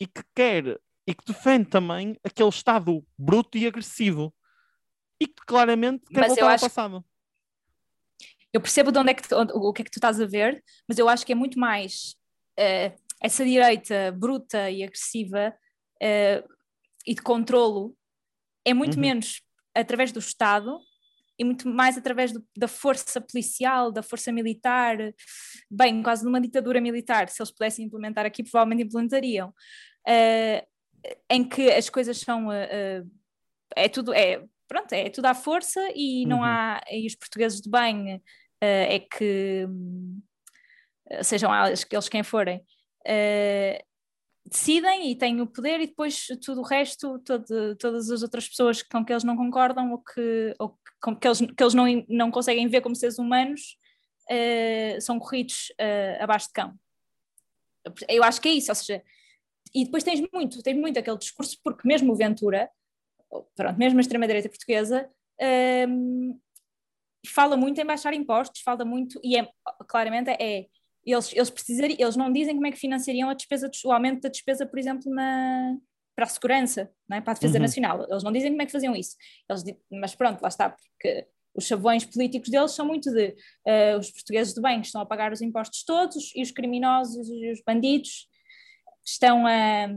e 0.00 0.06
que 0.08 0.24
quer 0.34 0.80
e 1.06 1.14
que 1.14 1.24
defende 1.24 1.70
também 1.70 2.16
aquele 2.24 2.48
Estado 2.48 3.06
bruto 3.16 3.56
e 3.56 3.68
agressivo 3.68 4.34
e 5.20 5.26
que 5.26 5.46
claramente 5.46 6.04
quer 6.06 6.20
mas 6.20 6.28
voltar 6.28 6.44
ao 6.44 6.50
acho... 6.50 6.64
passado. 6.64 7.04
Eu 8.52 8.60
percebo 8.60 8.90
de 8.90 8.98
onde 8.98 9.10
é 9.10 9.14
que 9.14 9.34
onde, 9.34 9.52
o 9.52 9.72
que 9.72 9.82
é 9.82 9.84
que 9.84 9.90
tu 9.90 9.98
estás 9.98 10.20
a 10.20 10.26
ver, 10.26 10.62
mas 10.88 10.98
eu 10.98 11.08
acho 11.08 11.26
que 11.26 11.32
é 11.32 11.34
muito 11.34 11.58
mais 11.58 12.16
uh, 12.58 12.94
essa 13.22 13.44
direita 13.44 14.12
bruta 14.12 14.70
e 14.70 14.82
agressiva 14.82 15.54
uh, 16.02 16.54
e 17.06 17.14
de 17.14 17.22
controlo 17.22 17.96
é 18.64 18.72
muito 18.72 18.94
uhum. 18.94 19.00
menos 19.00 19.42
através 19.74 20.10
do 20.10 20.18
Estado 20.18 20.78
e 21.38 21.44
muito 21.44 21.68
mais 21.68 21.98
através 21.98 22.32
do, 22.32 22.44
da 22.56 22.66
força 22.66 23.20
policial, 23.20 23.92
da 23.92 24.02
força 24.02 24.32
militar, 24.32 24.96
bem, 25.70 26.02
quase 26.02 26.24
numa 26.24 26.40
ditadura 26.40 26.80
militar, 26.80 27.28
se 27.28 27.40
eles 27.40 27.50
pudessem 27.50 27.84
implementar 27.84 28.24
aqui, 28.24 28.42
provavelmente 28.42 28.84
implementariam, 28.84 29.48
uh, 29.48 30.66
em 31.30 31.46
que 31.46 31.70
as 31.70 31.90
coisas 31.90 32.18
são, 32.18 32.48
uh, 32.48 33.10
é 33.76 33.88
tudo, 33.88 34.14
é, 34.14 34.42
pronto, 34.68 34.92
é 34.92 35.10
tudo 35.10 35.26
à 35.26 35.34
força 35.34 35.80
e 35.94 36.26
não 36.26 36.38
uhum. 36.38 36.44
há, 36.44 36.80
e 36.90 37.06
os 37.06 37.14
portugueses 37.14 37.60
de 37.60 37.70
bem 37.70 38.22
é 38.60 38.98
que, 38.98 39.66
sejam 41.22 41.50
eles 41.64 42.08
quem 42.08 42.22
forem, 42.22 42.64
decidem 44.44 45.10
e 45.10 45.16
têm 45.16 45.40
o 45.40 45.46
poder 45.46 45.80
e 45.80 45.86
depois 45.86 46.26
tudo 46.44 46.60
o 46.60 46.64
resto, 46.64 47.18
todo, 47.20 47.76
todas 47.76 48.10
as 48.10 48.22
outras 48.22 48.48
pessoas 48.48 48.82
com 48.82 49.04
que 49.04 49.12
eles 49.12 49.24
não 49.24 49.36
concordam 49.36 49.92
ou 49.92 49.98
que, 49.98 50.54
ou 50.58 50.78
que, 51.20 51.26
eles, 51.26 51.40
que 51.40 51.62
eles 51.62 51.74
não, 51.74 51.84
não 52.08 52.30
conseguem 52.30 52.68
ver 52.68 52.80
como 52.80 52.94
seres 52.94 53.18
humanos 53.18 53.76
uh, 54.30 55.00
são 55.00 55.18
corridos 55.18 55.72
uh, 55.80 56.22
abaixo 56.22 56.48
de 56.48 56.52
cão. 56.52 56.74
Eu 58.08 58.24
acho 58.24 58.40
que 58.40 58.48
é 58.48 58.52
isso, 58.52 58.70
ou 58.70 58.74
seja, 58.74 59.02
e 59.74 59.84
depois 59.84 60.02
tens 60.02 60.20
muito, 60.32 60.62
tens 60.62 60.76
muito 60.76 60.98
aquele 60.98 61.18
discurso, 61.18 61.58
porque 61.62 61.86
mesmo 61.86 62.12
o 62.12 62.16
Ventura, 62.16 62.68
pronto, 63.54 63.78
mesmo 63.78 63.98
a 63.98 64.00
extrema-direita 64.00 64.48
portuguesa, 64.48 65.08
ehm, 65.40 66.32
fala 67.26 67.56
muito 67.56 67.80
em 67.80 67.86
baixar 67.86 68.14
impostos, 68.14 68.62
fala 68.62 68.84
muito, 68.84 69.20
e 69.22 69.36
é, 69.36 69.48
claramente 69.88 70.30
é 70.30 70.66
eles, 71.04 71.32
eles, 71.32 71.50
precisariam, 71.50 71.96
eles 72.00 72.16
não 72.16 72.32
dizem 72.32 72.54
como 72.54 72.66
é 72.66 72.72
que 72.72 72.78
financiariam 72.78 73.30
a 73.30 73.34
despesa, 73.34 73.70
o 73.84 73.92
aumento 73.92 74.22
da 74.22 74.28
despesa, 74.28 74.66
por 74.66 74.76
exemplo, 74.76 75.12
na, 75.12 75.76
para 76.16 76.24
a 76.24 76.28
segurança, 76.28 76.90
é? 77.12 77.20
para 77.20 77.32
a 77.32 77.34
defesa 77.34 77.58
uhum. 77.58 77.62
nacional. 77.62 78.06
Eles 78.10 78.24
não 78.24 78.32
dizem 78.32 78.50
como 78.50 78.62
é 78.62 78.66
que 78.66 78.72
faziam 78.72 78.96
isso. 78.96 79.16
Eles, 79.48 79.62
mas 79.88 80.14
pronto, 80.16 80.40
lá 80.42 80.48
está, 80.48 80.70
porque 80.70 81.28
os 81.54 81.66
chavões 81.66 82.04
políticos 82.04 82.50
deles 82.50 82.72
são 82.72 82.84
muito 82.84 83.10
de 83.12 83.28
uh, 83.28 83.98
os 83.98 84.10
portugueses 84.10 84.52
de 84.52 84.60
bem 84.60 84.80
estão 84.80 85.00
a 85.00 85.06
pagar 85.06 85.32
os 85.32 85.40
impostos 85.40 85.84
todos 85.84 86.32
e 86.34 86.42
os 86.42 86.50
criminosos 86.50 87.28
e 87.28 87.52
os 87.52 87.62
bandidos 87.64 88.28
estão 89.04 89.46
a, 89.46 89.88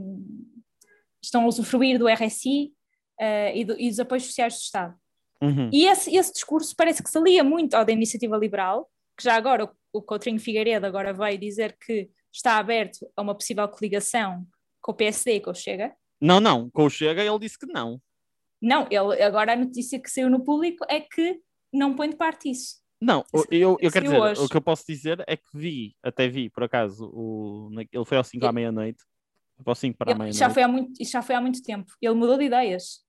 estão 1.22 1.44
a 1.44 1.48
usufruir 1.48 1.98
do 1.98 2.08
RSI 2.08 2.72
uh, 3.20 3.56
e, 3.56 3.66
do, 3.66 3.80
e, 3.80 3.90
dos 3.90 4.00
apoios 4.00 4.26
sociais 4.26 4.54
do 4.56 4.62
Estado. 4.62 4.96
Uhum. 5.42 5.70
E 5.72 5.86
esse, 5.86 6.16
esse 6.16 6.34
discurso 6.34 6.76
parece 6.76 7.02
que 7.02 7.10
se 7.10 7.18
alia 7.18 7.44
muito 7.44 7.74
ao 7.74 7.86
da 7.86 7.92
iniciativa 7.92 8.38
liberal, 8.38 8.90
que 9.18 9.24
já 9.24 9.36
agora 9.36 9.66
o, 9.66 9.70
o 9.94 10.02
Coutrinho 10.02 10.40
Figueiredo 10.40 10.86
agora 10.86 11.14
veio 11.14 11.38
dizer 11.38 11.78
que 11.78 12.10
está 12.32 12.58
aberto 12.58 13.10
a 13.16 13.22
uma 13.22 13.36
possível 13.36 13.68
coligação 13.68 14.46
com 14.82 14.92
o 14.92 14.96
PSD 14.96 15.36
e 15.36 15.40
com 15.42 15.52
o 15.52 15.56
Chega. 15.56 15.94
Não, 16.22 16.40
não, 16.40 16.70
com 16.70 16.86
o 16.86 16.90
Chega 16.90 17.24
ele 17.24 17.40
disse 17.40 17.58
que 17.58 17.66
não. 17.66 18.02
Não, 18.62 18.88
ele, 18.90 19.22
agora 19.24 19.54
a 19.54 19.56
notícia 19.56 20.00
que 20.00 20.10
saiu 20.10 20.30
no 20.30 20.44
público 20.44 20.86
é 20.90 21.00
que 21.00 21.40
não 21.72 21.96
põe 21.96 22.10
de 22.10 22.18
parte 22.18 22.50
isso. 22.50 22.80
Não, 23.02 23.24
eu, 23.50 23.78
eu 23.80 23.90
quero 23.92 24.06
dizer, 24.06 24.20
hoje. 24.20 24.42
o 24.42 24.50
que 24.50 24.58
eu 24.58 24.62
posso 24.62 24.84
dizer 24.86 25.24
é 25.26 25.38
que 25.38 25.48
vi, 25.54 25.96
até 26.04 26.28
vi, 26.28 26.50
por 26.50 26.64
acaso, 26.64 27.10
o, 27.14 27.70
ele 27.74 28.06
foi 28.06 28.18
ao 28.18 28.24
5 28.26 28.46
à 28.46 28.52
meia-noite. 28.52 29.02
Ao 29.66 29.74
5 29.74 29.98
para 29.98 30.12
a 30.12 30.16
meia-noite. 30.16 30.38
Já 30.38 30.50
foi 30.50 30.64
há 30.64 30.68
muito, 30.68 31.02
isso 31.02 31.12
já 31.12 31.22
foi 31.22 31.36
há 31.36 31.42
muito 31.42 31.64
tempo. 31.64 31.90
Ele 32.02 32.14
mudou 32.14 32.38
de 32.38 32.44
ideias. 32.46 33.02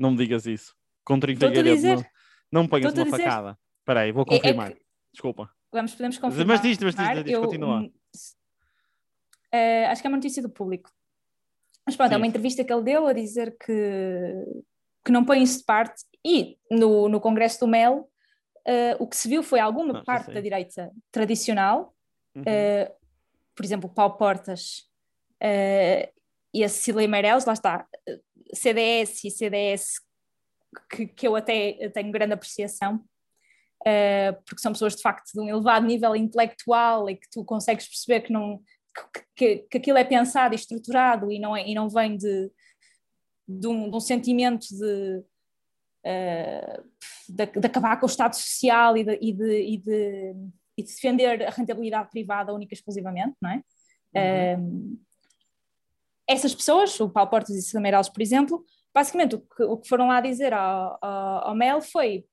Não 0.00 0.12
me 0.12 0.16
digas 0.16 0.46
isso. 0.46 0.74
Com 1.04 1.20
30 1.20 1.50
não, 1.50 2.04
não 2.50 2.62
me 2.62 2.68
ponhas 2.70 2.94
uma 2.94 3.04
facada. 3.04 3.58
Espera 3.80 4.00
aí, 4.00 4.12
vou 4.12 4.24
confirmar. 4.24 4.68
É, 4.68 4.72
é 4.72 4.74
que... 4.74 4.82
Desculpa. 5.12 5.50
Vamos, 5.70 5.92
podemos 5.92 6.16
confirmar. 6.16 6.46
Mas 6.46 6.62
diz, 6.62 6.78
mas 6.78 6.94
diz, 6.94 7.24
diz, 7.24 7.38
continua. 7.38 7.82
Uh, 9.52 9.86
acho 9.90 10.00
que 10.00 10.06
é 10.06 10.10
uma 10.10 10.16
notícia 10.16 10.42
do 10.42 10.48
público. 10.48 10.90
Mas 11.84 11.96
pronto, 11.96 12.08
Sim. 12.08 12.14
é 12.14 12.16
uma 12.16 12.26
entrevista 12.26 12.64
que 12.64 12.72
ele 12.72 12.82
deu 12.82 13.06
a 13.06 13.12
dizer 13.12 13.54
que, 13.58 14.62
que 15.04 15.12
não 15.12 15.22
põe 15.22 15.42
isso 15.42 15.58
de 15.58 15.64
parte. 15.64 16.02
E 16.24 16.56
no, 16.70 17.06
no 17.06 17.20
Congresso 17.20 17.60
do 17.60 17.68
Mel, 17.68 18.08
uh, 18.66 18.96
o 18.98 19.06
que 19.06 19.16
se 19.16 19.28
viu 19.28 19.42
foi 19.42 19.60
alguma 19.60 19.92
não, 19.92 20.04
parte 20.04 20.32
da 20.32 20.40
direita 20.40 20.90
tradicional, 21.12 21.94
uhum. 22.34 22.42
uh, 22.42 22.94
por 23.54 23.66
exemplo, 23.66 23.90
Paulo 23.90 24.16
Portas 24.16 24.88
e 26.52 26.64
a 26.64 26.68
Cecília 26.68 27.06
Meirelles, 27.06 27.44
lá 27.44 27.52
está, 27.52 27.86
CDS 28.54 29.24
e 29.24 29.30
CDS, 29.30 30.00
que, 30.90 31.06
que 31.06 31.26
eu 31.26 31.36
até 31.36 31.88
tenho 31.90 32.12
grande 32.12 32.34
apreciação, 32.34 32.96
uh, 33.82 34.42
porque 34.44 34.60
são 34.60 34.72
pessoas 34.72 34.96
de 34.96 35.02
facto 35.02 35.32
de 35.32 35.40
um 35.40 35.48
elevado 35.48 35.86
nível 35.86 36.14
intelectual 36.14 37.08
e 37.08 37.16
que 37.16 37.28
tu 37.30 37.44
consegues 37.44 37.88
perceber 37.88 38.20
que, 38.20 38.32
não, 38.32 38.62
que, 39.36 39.58
que, 39.70 39.78
aquilo 39.78 39.98
é 39.98 40.04
pensado 40.04 40.54
e 40.54 40.56
estruturado 40.56 41.30
e 41.30 41.38
não, 41.38 41.56
é, 41.56 41.66
e 41.66 41.74
não 41.74 41.88
vem 41.88 42.16
de, 42.16 42.50
de, 43.48 43.66
um, 43.66 43.90
de 43.90 43.96
um 43.96 44.00
sentimento 44.00 44.66
de, 44.68 45.24
uh, 46.06 46.84
de, 47.28 47.46
de, 47.46 47.66
acabar 47.66 47.98
com 47.98 48.06
o 48.06 48.10
Estado 48.10 48.34
Social 48.34 48.96
e 48.96 49.04
de, 49.04 49.18
e 49.20 49.32
de, 49.32 49.62
e 49.62 49.78
de, 49.78 50.34
e 50.78 50.82
de 50.82 50.88
defender 50.88 51.46
a 51.46 51.50
rentabilidade 51.50 52.10
privada 52.10 52.52
única 52.52 52.74
e 52.74 52.76
exclusivamente, 52.76 53.36
não 53.40 53.50
é? 53.50 53.62
Uhum. 54.14 54.94
Uh, 54.96 55.09
essas 56.30 56.54
pessoas, 56.54 56.98
o 57.00 57.10
Paulo 57.10 57.28
Portas 57.28 57.74
e 57.74 57.80
Meirelles, 57.80 58.08
por 58.08 58.22
exemplo, 58.22 58.64
basicamente 58.94 59.34
o 59.34 59.40
que, 59.40 59.62
o 59.64 59.76
que 59.76 59.88
foram 59.88 60.06
lá 60.06 60.20
dizer 60.20 60.52
ao, 60.52 60.96
ao, 61.02 61.48
ao 61.48 61.54
Mel 61.56 61.82
foi 61.82 62.24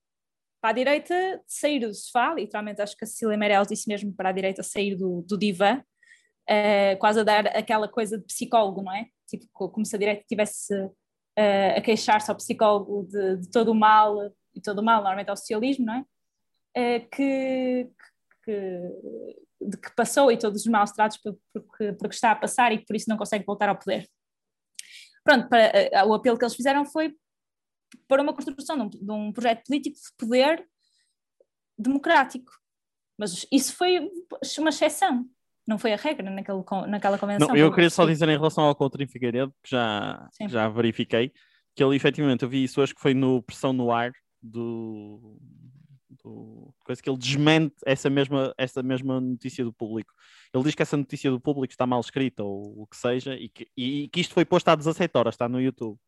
para 0.60 0.70
a 0.70 0.72
direita 0.72 1.42
sair 1.46 1.80
do 1.80 1.92
sofá, 1.92 2.34
literalmente 2.34 2.80
acho 2.80 2.96
que 2.96 3.04
a 3.04 3.08
Cecília 3.08 3.36
Meirelles 3.36 3.68
disse 3.68 3.88
mesmo 3.88 4.12
para 4.12 4.28
a 4.28 4.32
direita 4.32 4.62
sair 4.62 4.96
do, 4.96 5.22
do 5.22 5.36
divã, 5.36 5.78
uh, 5.78 6.98
quase 6.98 7.20
a 7.20 7.24
dar 7.24 7.46
aquela 7.48 7.88
coisa 7.88 8.16
de 8.16 8.24
psicólogo, 8.24 8.82
não 8.82 8.92
é? 8.92 9.06
Tipo, 9.26 9.46
como 9.68 9.84
se 9.84 9.96
a 9.96 9.98
direita 9.98 10.24
tivesse 10.28 10.74
uh, 10.74 11.76
a 11.76 11.80
queixar-se 11.80 12.30
ao 12.30 12.36
psicólogo 12.36 13.06
de, 13.08 13.36
de, 13.38 13.50
todo 13.50 13.72
o 13.72 13.74
mal, 13.74 14.16
e 14.54 14.60
todo 14.60 14.78
o 14.78 14.84
mal 14.84 14.98
normalmente 14.98 15.30
ao 15.30 15.36
socialismo, 15.36 15.86
não 15.86 15.94
é? 15.94 16.04
Uh, 16.76 17.08
que, 17.10 17.90
que, 18.44 18.80
de 19.60 19.76
que 19.76 19.94
passou 19.94 20.30
e 20.30 20.38
todos 20.38 20.62
os 20.62 20.66
maus 20.66 20.92
tratos 20.92 21.18
porque, 21.18 21.92
porque 21.92 22.14
está 22.14 22.32
a 22.32 22.36
passar 22.36 22.72
e 22.72 22.78
que 22.78 22.86
por 22.86 22.96
isso 22.96 23.08
não 23.08 23.16
consegue 23.16 23.44
voltar 23.44 23.68
ao 23.68 23.78
poder. 23.78 24.08
Pronto, 25.24 25.48
para, 25.48 26.06
o 26.06 26.14
apelo 26.14 26.38
que 26.38 26.44
eles 26.44 26.54
fizeram 26.54 26.84
foi 26.84 27.14
para 28.06 28.22
uma 28.22 28.34
construção 28.34 28.76
de 28.76 28.82
um, 28.82 29.04
de 29.04 29.12
um 29.12 29.32
projeto 29.32 29.64
político 29.66 29.96
de 29.96 30.16
poder 30.16 30.66
democrático. 31.76 32.50
Mas 33.18 33.46
isso 33.50 33.74
foi 33.74 34.08
uma 34.58 34.68
exceção, 34.68 35.26
não 35.66 35.76
foi 35.78 35.92
a 35.92 35.96
regra 35.96 36.30
naquele, 36.30 36.62
naquela 36.86 37.18
convenção. 37.18 37.48
Não, 37.48 37.56
eu 37.56 37.72
queria 37.72 37.90
só 37.90 38.06
dizer 38.06 38.28
em 38.28 38.36
relação 38.36 38.64
ao 38.64 38.74
Coutinho 38.74 39.08
Figueiredo, 39.08 39.52
que 39.62 39.70
já, 39.70 40.28
já 40.48 40.68
verifiquei, 40.68 41.32
que 41.74 41.82
ele 41.82 41.96
efetivamente, 41.96 42.44
eu 42.44 42.48
vi 42.48 42.62
isso 42.62 42.80
hoje 42.80 42.94
que 42.94 43.00
foi 43.00 43.14
no 43.14 43.42
Pressão 43.42 43.72
no 43.72 43.90
Ar 43.90 44.12
do, 44.40 45.36
do 46.28 46.74
coisa 46.84 47.02
que 47.02 47.08
ele 47.08 47.18
desmente 47.18 47.74
essa 47.84 48.08
mesma, 48.08 48.54
essa 48.56 48.82
mesma 48.82 49.20
notícia 49.20 49.64
do 49.64 49.72
público. 49.72 50.12
Ele 50.52 50.64
diz 50.64 50.74
que 50.74 50.82
essa 50.82 50.96
notícia 50.96 51.30
do 51.30 51.40
público 51.40 51.72
está 51.72 51.86
mal 51.86 52.00
escrita 52.00 52.42
ou 52.42 52.82
o 52.82 52.86
que 52.86 52.96
seja 52.96 53.34
e 53.34 53.48
que, 53.48 53.68
e 53.76 54.08
que 54.08 54.20
isto 54.20 54.34
foi 54.34 54.44
posto 54.44 54.68
há 54.68 54.74
17 54.74 55.16
horas, 55.16 55.34
está 55.34 55.48
no 55.48 55.60
YouTube. 55.60 55.98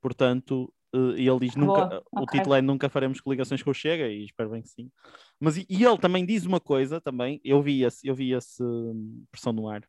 Portanto, 0.00 0.72
e 0.92 1.28
ele 1.28 1.40
diz 1.40 1.54
nunca, 1.54 1.86
Boa, 1.86 2.04
o 2.10 2.22
okay. 2.22 2.38
título 2.38 2.54
é 2.54 2.62
Nunca 2.62 2.88
faremos 2.88 3.20
coligações 3.20 3.62
com 3.62 3.70
o 3.70 3.74
Chega, 3.74 4.08
e 4.08 4.24
espero 4.24 4.50
bem 4.50 4.62
que 4.62 4.68
sim. 4.68 4.90
Mas 5.38 5.56
e, 5.56 5.66
e 5.68 5.84
ele 5.84 5.98
também 5.98 6.24
diz 6.24 6.44
uma 6.44 6.60
coisa 6.60 7.00
também, 7.00 7.40
eu 7.44 7.62
vi 7.62 7.84
esse, 7.84 8.06
eu 8.06 8.14
vi 8.14 8.32
esse 8.32 8.62
um, 8.62 9.24
pressão 9.30 9.52
no 9.52 9.68
ar. 9.68 9.82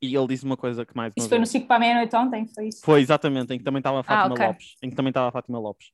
E 0.00 0.14
ele 0.14 0.28
diz 0.28 0.44
uma 0.44 0.56
coisa 0.56 0.86
que 0.86 0.96
mais. 0.96 1.12
Isso 1.16 1.28
foi 1.28 1.38
vez, 1.38 1.48
no 1.48 1.52
5 1.52 1.66
para 1.66 1.76
a 1.76 1.78
meia-noite 1.80 2.14
ontem, 2.14 2.46
foi 2.46 2.68
isso? 2.68 2.82
Foi 2.84 3.00
exatamente, 3.00 3.52
em 3.52 3.58
que 3.58 3.64
também 3.64 3.80
estava 3.80 3.98
a 3.98 4.02
Fátima 4.04 4.28
ah, 4.28 4.32
okay. 4.32 4.46
Lopes. 4.46 4.76
Em 4.80 4.90
que 4.90 4.96
também 4.96 5.10
estava 5.10 5.28
a 5.28 5.32
Fátima 5.32 5.58
Lopes. 5.58 5.90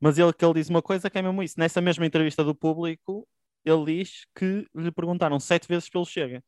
Mas 0.00 0.18
ele 0.18 0.32
que 0.32 0.44
ele 0.44 0.54
diz 0.54 0.68
uma 0.68 0.82
coisa 0.82 1.08
que 1.08 1.18
é 1.18 1.22
mesmo 1.22 1.42
isso. 1.42 1.54
Nessa 1.58 1.80
mesma 1.80 2.06
entrevista 2.06 2.44
do 2.44 2.54
público, 2.54 3.26
ele 3.64 3.84
diz 3.96 4.26
que 4.34 4.66
lhe 4.74 4.90
perguntaram 4.90 5.40
sete 5.40 5.66
vezes 5.66 5.88
pelo 5.88 6.04
Chega. 6.04 6.42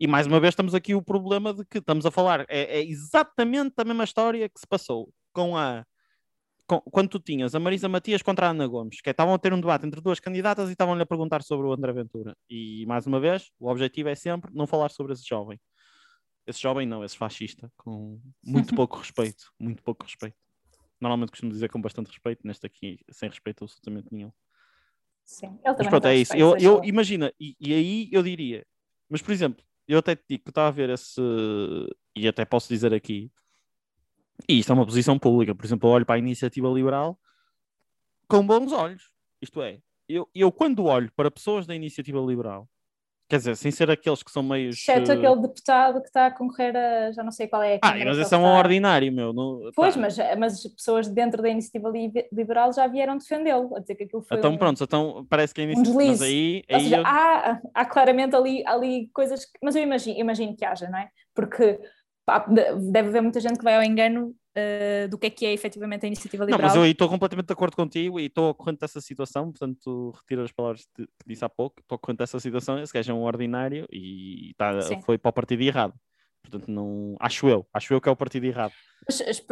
E 0.00 0.06
mais 0.06 0.26
uma 0.26 0.38
vez 0.38 0.52
estamos 0.52 0.74
aqui 0.74 0.94
o 0.94 1.02
problema 1.02 1.52
de 1.52 1.64
que 1.64 1.78
estamos 1.78 2.06
a 2.06 2.10
falar, 2.10 2.46
é, 2.48 2.78
é 2.78 2.84
exatamente 2.84 3.74
a 3.78 3.84
mesma 3.84 4.04
história 4.04 4.48
que 4.48 4.60
se 4.60 4.66
passou 4.66 5.12
com 5.32 5.56
a 5.56 5.84
quando 6.68 7.08
tu 7.08 7.18
tinhas 7.18 7.54
a 7.54 7.58
Marisa 7.58 7.88
Matias 7.88 8.20
contra 8.20 8.46
a 8.46 8.50
Ana 8.50 8.66
Gomes, 8.66 9.00
que 9.00 9.08
é, 9.08 9.12
estavam 9.12 9.32
a 9.32 9.38
ter 9.38 9.54
um 9.54 9.60
debate 9.60 9.86
entre 9.86 10.02
duas 10.02 10.20
candidatas 10.20 10.68
e 10.68 10.72
estavam-lhe 10.72 11.02
a 11.02 11.06
perguntar 11.06 11.42
sobre 11.42 11.66
o 11.66 11.72
André 11.72 11.92
Ventura. 11.94 12.36
E, 12.48 12.84
mais 12.86 13.06
uma 13.06 13.18
vez, 13.18 13.50
o 13.58 13.70
objetivo 13.70 14.10
é 14.10 14.14
sempre 14.14 14.52
não 14.54 14.66
falar 14.66 14.90
sobre 14.90 15.14
esse 15.14 15.26
jovem. 15.26 15.58
Esse 16.46 16.60
jovem 16.60 16.86
não, 16.86 17.02
esse 17.02 17.16
fascista, 17.16 17.72
com 17.76 18.20
muito 18.44 18.74
pouco 18.74 18.98
respeito, 19.00 19.50
muito 19.58 19.82
pouco 19.82 20.04
respeito. 20.04 20.36
Normalmente 21.00 21.30
costumo 21.30 21.52
dizer 21.52 21.68
com 21.70 21.80
bastante 21.80 22.08
respeito, 22.08 22.46
neste 22.46 22.66
aqui, 22.66 22.98
sem 23.10 23.28
respeito 23.28 23.64
absolutamente 23.64 24.08
nenhum. 24.10 24.32
Sim, 25.24 25.46
ele 25.46 25.58
também 25.60 25.76
mas 25.78 25.88
pronto, 25.88 26.06
é 26.06 26.16
isso. 26.16 26.36
Eu, 26.36 26.56
eu 26.56 26.84
imagina, 26.84 27.32
e, 27.38 27.56
e 27.60 27.74
aí 27.74 28.08
eu 28.10 28.22
diria, 28.22 28.66
mas 29.08 29.20
por 29.20 29.32
exemplo, 29.32 29.64
eu 29.86 29.98
até 29.98 30.16
te 30.16 30.24
digo 30.28 30.44
que 30.44 30.50
estava 30.50 30.68
a 30.68 30.70
ver 30.72 30.90
esse, 30.90 31.20
e 32.16 32.26
até 32.26 32.44
posso 32.44 32.68
dizer 32.68 32.92
aqui, 32.94 33.30
e 34.48 34.58
isto 34.58 34.70
é 34.70 34.74
uma 34.74 34.86
posição 34.86 35.18
pública. 35.18 35.54
Por 35.54 35.64
exemplo, 35.64 35.88
eu 35.88 35.92
olho 35.92 36.06
para 36.06 36.16
a 36.16 36.18
iniciativa 36.18 36.68
liberal 36.68 37.18
com 38.28 38.46
bons 38.46 38.72
olhos. 38.72 39.10
Isto 39.40 39.62
é, 39.62 39.80
eu, 40.08 40.28
eu 40.34 40.50
quando 40.50 40.84
olho 40.84 41.10
para 41.12 41.30
pessoas 41.30 41.66
da 41.66 41.74
iniciativa 41.74 42.18
liberal, 42.20 42.68
quer 43.28 43.36
dizer, 43.36 43.56
sem 43.56 43.70
ser 43.70 43.90
aqueles 43.90 44.22
que 44.22 44.30
são 44.30 44.42
meios. 44.42 44.76
Exceto 44.76 45.12
aquele 45.12 45.36
deputado 45.36 46.00
que 46.00 46.08
está 46.08 46.26
a 46.26 46.30
concorrer 46.30 46.74
a. 46.74 47.12
já 47.12 47.22
não 47.22 47.30
sei 47.30 47.46
qual 47.46 47.62
é 47.62 47.74
a. 47.74 47.78
Ah, 47.82 47.94
mas 48.04 48.18
esse 48.18 48.34
é 48.34 48.38
um 48.38 48.44
ordinário, 48.44 49.12
meu. 49.12 49.32
No... 49.32 49.70
Pois, 49.76 49.94
tá. 49.94 50.00
mas, 50.00 50.16
mas 50.38 50.66
pessoas 50.68 51.08
dentro 51.08 51.42
da 51.42 51.48
iniciativa 51.48 51.92
liberal 52.32 52.72
já 52.72 52.86
vieram 52.86 53.18
defendê-lo, 53.18 53.76
a 53.76 53.80
dizer 53.80 53.94
que 53.94 54.04
aquilo 54.04 54.22
foi. 54.22 54.38
Então, 54.38 54.52
um... 54.52 54.56
pronto, 54.56 54.82
então 54.82 55.26
parece 55.28 55.52
que 55.52 55.60
a 55.60 55.64
iniciativa. 55.64 55.98
Um 55.98 56.06
mas 56.06 56.22
aí, 56.22 56.64
aí 56.70 56.80
seja, 56.80 56.96
eu... 56.96 57.06
há, 57.06 57.60
há 57.74 57.84
claramente 57.84 58.34
ali, 58.34 58.64
ali 58.66 59.10
coisas. 59.12 59.44
Que... 59.44 59.58
Mas 59.62 59.76
eu 59.76 59.82
imagino, 59.82 60.18
imagino 60.18 60.56
que 60.56 60.64
haja, 60.64 60.88
não 60.88 60.98
é? 60.98 61.08
Porque 61.34 61.78
deve 62.92 63.08
haver 63.08 63.22
muita 63.22 63.40
gente 63.40 63.58
que 63.58 63.64
vai 63.64 63.76
ao 63.76 63.82
engano 63.82 64.34
uh, 64.58 65.08
do 65.08 65.18
que 65.18 65.26
é 65.26 65.30
que 65.30 65.46
é 65.46 65.52
efetivamente 65.52 66.04
a 66.04 66.06
iniciativa 66.06 66.44
liberal. 66.44 66.60
Não, 66.60 66.68
mas 66.68 66.76
eu 66.76 66.90
estou 66.90 67.08
completamente 67.08 67.46
de 67.46 67.52
acordo 67.52 67.76
contigo 67.76 68.18
e 68.18 68.26
estou 68.26 68.54
corrente 68.54 68.80
dessa 68.80 69.00
situação, 69.00 69.50
portanto 69.50 70.12
retiro 70.20 70.42
as 70.42 70.52
palavras 70.52 70.86
que 70.94 71.06
disse 71.26 71.44
há 71.44 71.48
pouco, 71.48 71.80
estou 71.80 71.98
corrente 71.98 72.18
dessa 72.18 72.40
situação, 72.40 72.80
esse 72.80 72.92
gajo 72.92 73.12
é 73.12 73.14
um 73.14 73.22
ordinário 73.22 73.86
e 73.92 74.54
tá, 74.56 74.80
foi 75.04 75.18
para 75.18 75.30
o 75.30 75.32
partido 75.32 75.62
errado. 75.62 75.94
Portanto, 76.42 76.70
não 76.70 77.14
acho 77.20 77.48
eu, 77.48 77.66
acho 77.72 77.92
eu 77.92 78.00
que 78.00 78.08
é 78.08 78.12
o 78.12 78.16
partido 78.16 78.44
errado. 78.44 78.72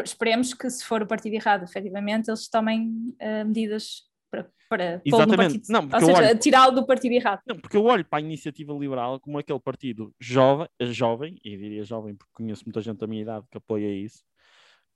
Esperemos 0.05 0.55
que 0.55 0.69
se 0.71 0.85
for 0.85 1.03
o 1.03 1.07
partido 1.07 1.35
errado, 1.35 1.65
efetivamente, 1.65 2.31
eles 2.31 2.49
tomem 2.49 2.89
uh, 3.21 3.45
medidas 3.45 4.03
para, 4.31 4.51
para 4.69 5.03
Exatamente. 5.05 5.37
Partido, 5.37 5.65
não, 5.69 5.89
ou 5.93 6.01
seja, 6.01 6.31
olho... 6.31 6.39
tirá-lo 6.39 6.75
do 6.75 6.87
partido 6.87 7.13
errado. 7.13 7.41
Não, 7.47 7.57
porque 7.57 7.77
eu 7.77 7.85
olho 7.85 8.05
para 8.05 8.19
a 8.19 8.23
iniciativa 8.23 8.73
liberal 8.73 9.21
como 9.21 9.39
aquele 9.39 9.61
partido 9.61 10.15
jovem, 10.21 10.69
jovem, 10.81 11.39
e 11.45 11.57
diria 11.57 11.85
jovem 11.85 12.15
porque 12.15 12.33
conheço 12.33 12.65
muita 12.65 12.81
gente 12.81 12.99
da 12.99 13.07
minha 13.07 13.23
idade 13.23 13.47
que 13.51 13.59
apoia 13.59 13.93
isso, 13.93 14.23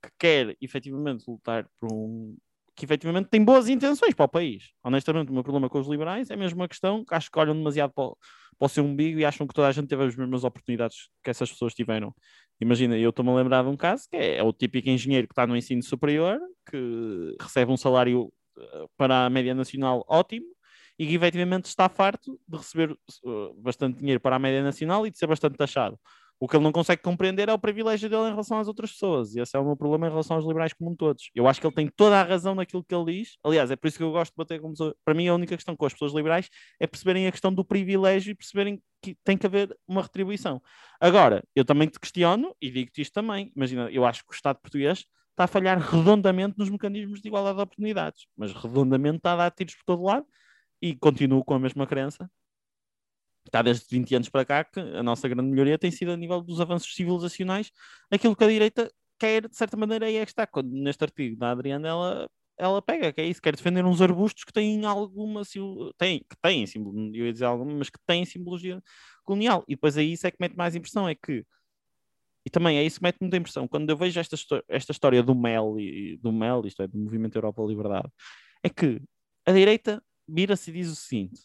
que 0.03 0.09
quer 0.17 0.55
efetivamente 0.61 1.23
lutar 1.27 1.67
por 1.79 1.91
um. 1.93 2.35
que 2.75 2.85
efetivamente 2.85 3.29
tem 3.29 3.43
boas 3.43 3.69
intenções 3.69 4.13
para 4.13 4.25
o 4.25 4.29
país. 4.29 4.71
Honestamente, 4.83 5.29
o 5.29 5.33
meu 5.33 5.43
problema 5.43 5.69
com 5.69 5.79
os 5.79 5.87
liberais 5.87 6.29
é 6.29 6.35
mesmo 6.35 6.61
uma 6.61 6.67
questão 6.67 7.05
que 7.05 7.13
acho 7.13 7.29
que 7.31 7.39
olham 7.39 7.55
demasiado 7.55 7.91
para 7.93 8.05
o, 8.05 8.17
para 8.57 8.65
o 8.65 8.69
seu 8.69 8.83
umbigo 8.83 9.19
e 9.19 9.25
acham 9.25 9.47
que 9.47 9.53
toda 9.53 9.67
a 9.67 9.71
gente 9.71 9.87
teve 9.87 10.03
as 10.03 10.15
mesmas 10.15 10.43
oportunidades 10.43 11.09
que 11.23 11.29
essas 11.29 11.51
pessoas 11.51 11.73
tiveram. 11.73 12.13
Imagina, 12.59 12.97
eu 12.97 13.09
estou-me 13.09 13.31
a 13.31 13.35
lembrar 13.35 13.63
de 13.63 13.69
um 13.69 13.77
caso 13.77 14.07
que 14.09 14.15
é, 14.17 14.37
é 14.37 14.43
o 14.43 14.53
típico 14.53 14.89
engenheiro 14.89 15.27
que 15.27 15.33
está 15.33 15.47
no 15.47 15.55
ensino 15.55 15.83
superior, 15.83 16.39
que 16.69 17.35
recebe 17.39 17.71
um 17.71 17.77
salário 17.77 18.31
para 18.97 19.25
a 19.25 19.29
média 19.29 19.53
nacional 19.53 20.05
ótimo 20.07 20.45
e 20.97 21.07
que 21.07 21.15
efetivamente 21.15 21.65
está 21.65 21.89
farto 21.89 22.39
de 22.47 22.57
receber 22.57 22.91
uh, 22.91 23.53
bastante 23.55 23.99
dinheiro 23.99 24.19
para 24.19 24.35
a 24.35 24.39
média 24.39 24.63
nacional 24.63 25.05
e 25.07 25.11
de 25.11 25.17
ser 25.17 25.27
bastante 25.27 25.57
taxado. 25.57 25.99
O 26.41 26.47
que 26.47 26.55
ele 26.55 26.63
não 26.63 26.71
consegue 26.71 27.03
compreender 27.03 27.49
é 27.49 27.53
o 27.53 27.59
privilégio 27.59 28.09
dele 28.09 28.23
em 28.23 28.31
relação 28.31 28.57
às 28.57 28.67
outras 28.67 28.93
pessoas. 28.93 29.35
E 29.35 29.39
esse 29.39 29.55
é 29.55 29.59
o 29.59 29.63
meu 29.63 29.77
problema 29.77 30.07
em 30.07 30.09
relação 30.09 30.37
aos 30.37 30.43
liberais 30.43 30.73
como 30.73 30.95
todos. 30.95 31.29
Eu 31.35 31.47
acho 31.47 31.61
que 31.61 31.67
ele 31.67 31.75
tem 31.75 31.87
toda 31.87 32.19
a 32.19 32.23
razão 32.23 32.55
naquilo 32.55 32.83
que 32.83 32.95
ele 32.95 33.19
diz. 33.19 33.37
Aliás, 33.45 33.69
é 33.69 33.75
por 33.75 33.87
isso 33.87 33.97
que 33.97 34.03
eu 34.03 34.11
gosto 34.11 34.31
de 34.31 34.37
bater 34.37 34.59
como 34.59 34.73
Para 35.05 35.13
mim, 35.13 35.27
a 35.27 35.35
única 35.35 35.55
questão 35.55 35.75
com 35.75 35.85
as 35.85 35.93
pessoas 35.93 36.13
liberais 36.13 36.49
é 36.79 36.87
perceberem 36.87 37.27
a 37.27 37.31
questão 37.31 37.53
do 37.53 37.63
privilégio 37.63 38.31
e 38.31 38.35
perceberem 38.35 38.81
que 39.03 39.15
tem 39.23 39.37
que 39.37 39.45
haver 39.45 39.77
uma 39.87 40.01
retribuição. 40.01 40.59
Agora, 40.99 41.43
eu 41.55 41.63
também 41.63 41.87
te 41.87 41.99
questiono 41.99 42.55
e 42.59 42.71
digo-te 42.71 43.03
isto 43.03 43.13
também. 43.13 43.51
Imagina, 43.55 43.91
eu 43.91 44.03
acho 44.03 44.23
que 44.23 44.31
o 44.31 44.33
Estado 44.33 44.57
português 44.59 45.05
está 45.29 45.43
a 45.43 45.47
falhar 45.47 45.77
redondamente 45.77 46.55
nos 46.57 46.71
mecanismos 46.71 47.21
de 47.21 47.27
igualdade 47.27 47.57
de 47.57 47.61
oportunidades, 47.61 48.25
mas 48.35 48.51
redondamente 48.51 49.17
está 49.17 49.33
a 49.33 49.35
dar 49.35 49.51
tiros 49.51 49.75
por 49.75 49.83
todo 49.85 50.01
lado 50.01 50.25
e 50.81 50.95
continuo 50.95 51.45
com 51.45 51.53
a 51.53 51.59
mesma 51.59 51.85
crença. 51.85 52.27
Está 53.45 53.61
desde 53.61 53.85
20 53.89 54.15
anos 54.15 54.29
para 54.29 54.45
cá 54.45 54.63
que 54.63 54.79
a 54.79 55.03
nossa 55.03 55.27
grande 55.27 55.49
melhoria 55.49 55.77
tem 55.77 55.91
sido 55.91 56.11
a 56.11 56.17
nível 56.17 56.41
dos 56.41 56.61
avanços 56.61 56.93
civilizacionais, 56.93 57.71
aquilo 58.09 58.35
que 58.35 58.43
a 58.43 58.47
direita 58.47 58.91
quer, 59.19 59.47
de 59.47 59.55
certa 59.55 59.77
maneira, 59.77 60.05
aí 60.05 60.17
é 60.17 60.25
que 60.25 60.31
está. 60.31 60.47
Quando, 60.47 60.71
neste 60.71 61.03
artigo 61.03 61.37
da 61.37 61.51
Adriana, 61.51 61.87
ela, 61.87 62.29
ela 62.57 62.81
pega, 62.81 63.11
que 63.11 63.21
é 63.21 63.25
isso, 63.25 63.41
quer 63.41 63.55
defender 63.55 63.85
uns 63.85 64.01
arbustos 64.01 64.43
que 64.43 64.53
têm 64.53 64.85
alguma, 64.85 65.43
têm, 65.97 66.19
que 66.19 66.35
têm, 66.41 66.65
eu 67.13 67.25
ia 67.25 67.33
dizer 67.33 67.45
alguma, 67.45 67.73
mas 67.73 67.89
que 67.89 67.99
têm 68.05 68.25
simbologia 68.25 68.81
colonial. 69.23 69.63
E 69.67 69.75
depois 69.75 69.97
aí 69.97 70.13
isso 70.13 70.27
é 70.27 70.31
que 70.31 70.37
mete 70.39 70.55
mais 70.55 70.75
impressão, 70.75 71.07
é 71.07 71.15
que 71.15 71.45
e 72.45 72.49
também 72.49 72.77
é 72.77 72.83
isso 72.83 72.97
que 72.99 73.03
mete 73.03 73.17
muita 73.21 73.37
impressão. 73.37 73.67
Quando 73.67 73.89
eu 73.89 73.97
vejo 73.97 74.19
esta, 74.19 74.35
esta 74.67 74.91
história 74.91 75.21
do 75.21 75.35
MEL, 75.35 75.79
e, 75.79 76.17
do 76.17 76.31
MEL, 76.31 76.63
isto 76.65 76.81
é, 76.81 76.87
do 76.87 76.97
Movimento 76.97 77.35
Europa 77.35 77.61
Liberdade, 77.63 78.09
é 78.63 78.69
que 78.69 79.01
a 79.45 79.51
direita 79.51 80.03
vira-se 80.27 80.71
e 80.71 80.73
diz 80.73 80.89
o 80.89 80.95
seguinte: 80.95 81.41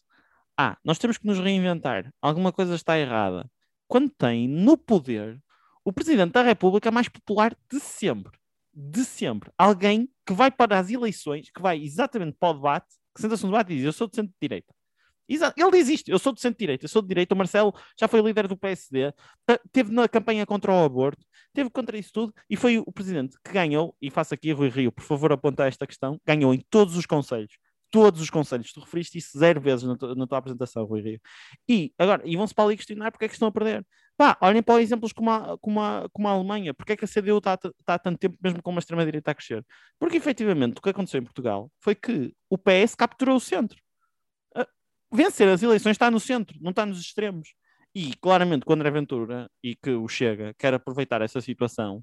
ah, 0.56 0.76
nós 0.84 0.98
temos 0.98 1.18
que 1.18 1.26
nos 1.26 1.38
reinventar, 1.38 2.12
alguma 2.20 2.52
coisa 2.52 2.74
está 2.74 2.98
errada. 2.98 3.50
Quando 3.86 4.10
tem 4.10 4.48
no 4.48 4.76
poder 4.76 5.40
o 5.84 5.92
Presidente 5.92 6.32
da 6.32 6.42
República 6.42 6.90
mais 6.90 7.08
popular 7.08 7.56
de 7.70 7.78
sempre. 7.78 8.36
De 8.74 9.04
sempre. 9.04 9.52
Alguém 9.56 10.08
que 10.26 10.32
vai 10.32 10.50
para 10.50 10.78
as 10.78 10.90
eleições, 10.90 11.48
que 11.50 11.62
vai 11.62 11.80
exatamente 11.80 12.36
para 12.38 12.50
o 12.50 12.54
debate, 12.54 12.88
que 13.14 13.22
senta-se 13.22 13.44
no 13.44 13.52
debate 13.52 13.72
e 13.72 13.76
diz: 13.76 13.84
Eu 13.84 13.92
sou 13.92 14.08
de 14.08 14.16
centro-direita. 14.16 14.74
Ele 15.28 15.70
diz 15.72 15.88
isto: 15.88 16.08
Eu 16.08 16.18
sou 16.18 16.32
de 16.32 16.40
centro-direita, 16.40 16.84
eu 16.84 16.88
sou 16.88 17.00
de 17.00 17.08
direita. 17.08 17.34
O 17.34 17.38
Marcelo 17.38 17.72
já 17.98 18.08
foi 18.08 18.20
líder 18.20 18.48
do 18.48 18.56
PSD, 18.56 19.12
teve 19.70 19.92
na 19.92 20.08
campanha 20.08 20.44
contra 20.44 20.72
o 20.72 20.84
aborto, 20.84 21.24
teve 21.52 21.70
contra 21.70 21.96
isso 21.96 22.12
tudo 22.12 22.34
e 22.50 22.56
foi 22.56 22.78
o 22.78 22.92
presidente 22.92 23.36
que 23.44 23.52
ganhou. 23.52 23.96
E 24.00 24.10
faço 24.10 24.34
aqui, 24.34 24.50
Rui 24.52 24.68
Rio, 24.68 24.90
por 24.90 25.04
favor, 25.04 25.32
aponta 25.32 25.66
esta 25.66 25.86
questão: 25.86 26.20
ganhou 26.26 26.52
em 26.52 26.60
todos 26.68 26.96
os 26.96 27.06
conselhos. 27.06 27.52
Todos 27.90 28.20
os 28.20 28.28
conselhos, 28.30 28.72
tu 28.72 28.80
referiste 28.80 29.16
isso 29.18 29.38
zero 29.38 29.60
vezes 29.60 29.84
na, 29.86 29.96
tua- 29.96 30.14
na 30.14 30.26
tua 30.26 30.38
apresentação, 30.38 30.84
Rui 30.84 31.00
Rio. 31.00 31.20
E 31.68 31.92
agora, 31.98 32.22
e 32.24 32.36
vão-se 32.36 32.54
para 32.54 32.64
ali 32.64 32.76
questionar 32.76 33.10
porque 33.12 33.24
é 33.24 33.28
que 33.28 33.34
estão 33.34 33.48
a 33.48 33.52
perder. 33.52 33.86
Pá, 34.16 34.36
olhem 34.40 34.62
para 34.62 34.80
exemplos 34.82 35.12
como 35.12 35.30
a, 35.30 35.58
como 35.58 35.80
a, 35.80 36.08
como 36.12 36.26
a 36.28 36.30
Alemanha. 36.32 36.72
Porque 36.74 36.92
é 36.92 36.96
que 36.96 37.04
a 37.04 37.08
CDU 37.08 37.38
está, 37.38 37.54
está 37.54 37.94
há 37.94 37.98
tanto 37.98 38.18
tempo 38.18 38.36
mesmo 38.42 38.62
com 38.62 38.70
uma 38.70 38.80
extrema-direita 38.80 39.30
a 39.30 39.34
crescer? 39.34 39.64
Porque 39.98 40.16
efetivamente 40.16 40.78
o 40.78 40.82
que 40.82 40.88
aconteceu 40.90 41.20
em 41.20 41.24
Portugal 41.24 41.70
foi 41.80 41.94
que 41.94 42.34
o 42.50 42.56
PS 42.58 42.94
capturou 42.96 43.36
o 43.36 43.40
centro. 43.40 43.78
Ah, 44.54 44.66
Vencer 45.12 45.48
as 45.48 45.62
eleições 45.62 45.92
está 45.92 46.10
no 46.10 46.18
centro, 46.18 46.58
não 46.60 46.70
está 46.70 46.84
nos 46.86 47.00
extremos. 47.00 47.54
E 47.94 48.14
claramente, 48.16 48.64
quando 48.66 48.80
André 48.80 48.90
Ventura 48.90 49.50
e 49.62 49.74
que 49.76 49.90
o 49.90 50.08
Chega 50.08 50.54
quer 50.58 50.74
aproveitar 50.74 51.22
essa 51.22 51.40
situação 51.40 52.02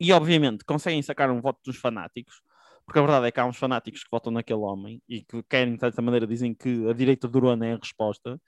e 0.00 0.12
obviamente 0.12 0.64
conseguem 0.64 1.00
sacar 1.02 1.30
um 1.30 1.40
voto 1.40 1.60
dos 1.64 1.76
fanáticos, 1.76 2.40
porque 2.84 2.98
a 2.98 3.02
verdade 3.02 3.26
é 3.26 3.30
que 3.30 3.40
há 3.40 3.46
uns 3.46 3.56
fanáticos 3.56 4.02
que 4.02 4.10
votam 4.10 4.32
naquele 4.32 4.60
homem 4.60 5.00
e 5.08 5.22
que 5.22 5.42
querem, 5.44 5.74
de 5.74 5.80
certa 5.80 6.02
maneira, 6.02 6.26
dizem 6.26 6.54
que 6.54 6.88
a 6.88 6.92
direita 6.92 7.28
durona 7.28 7.66
é 7.66 7.72
a 7.74 7.78
resposta. 7.78 8.40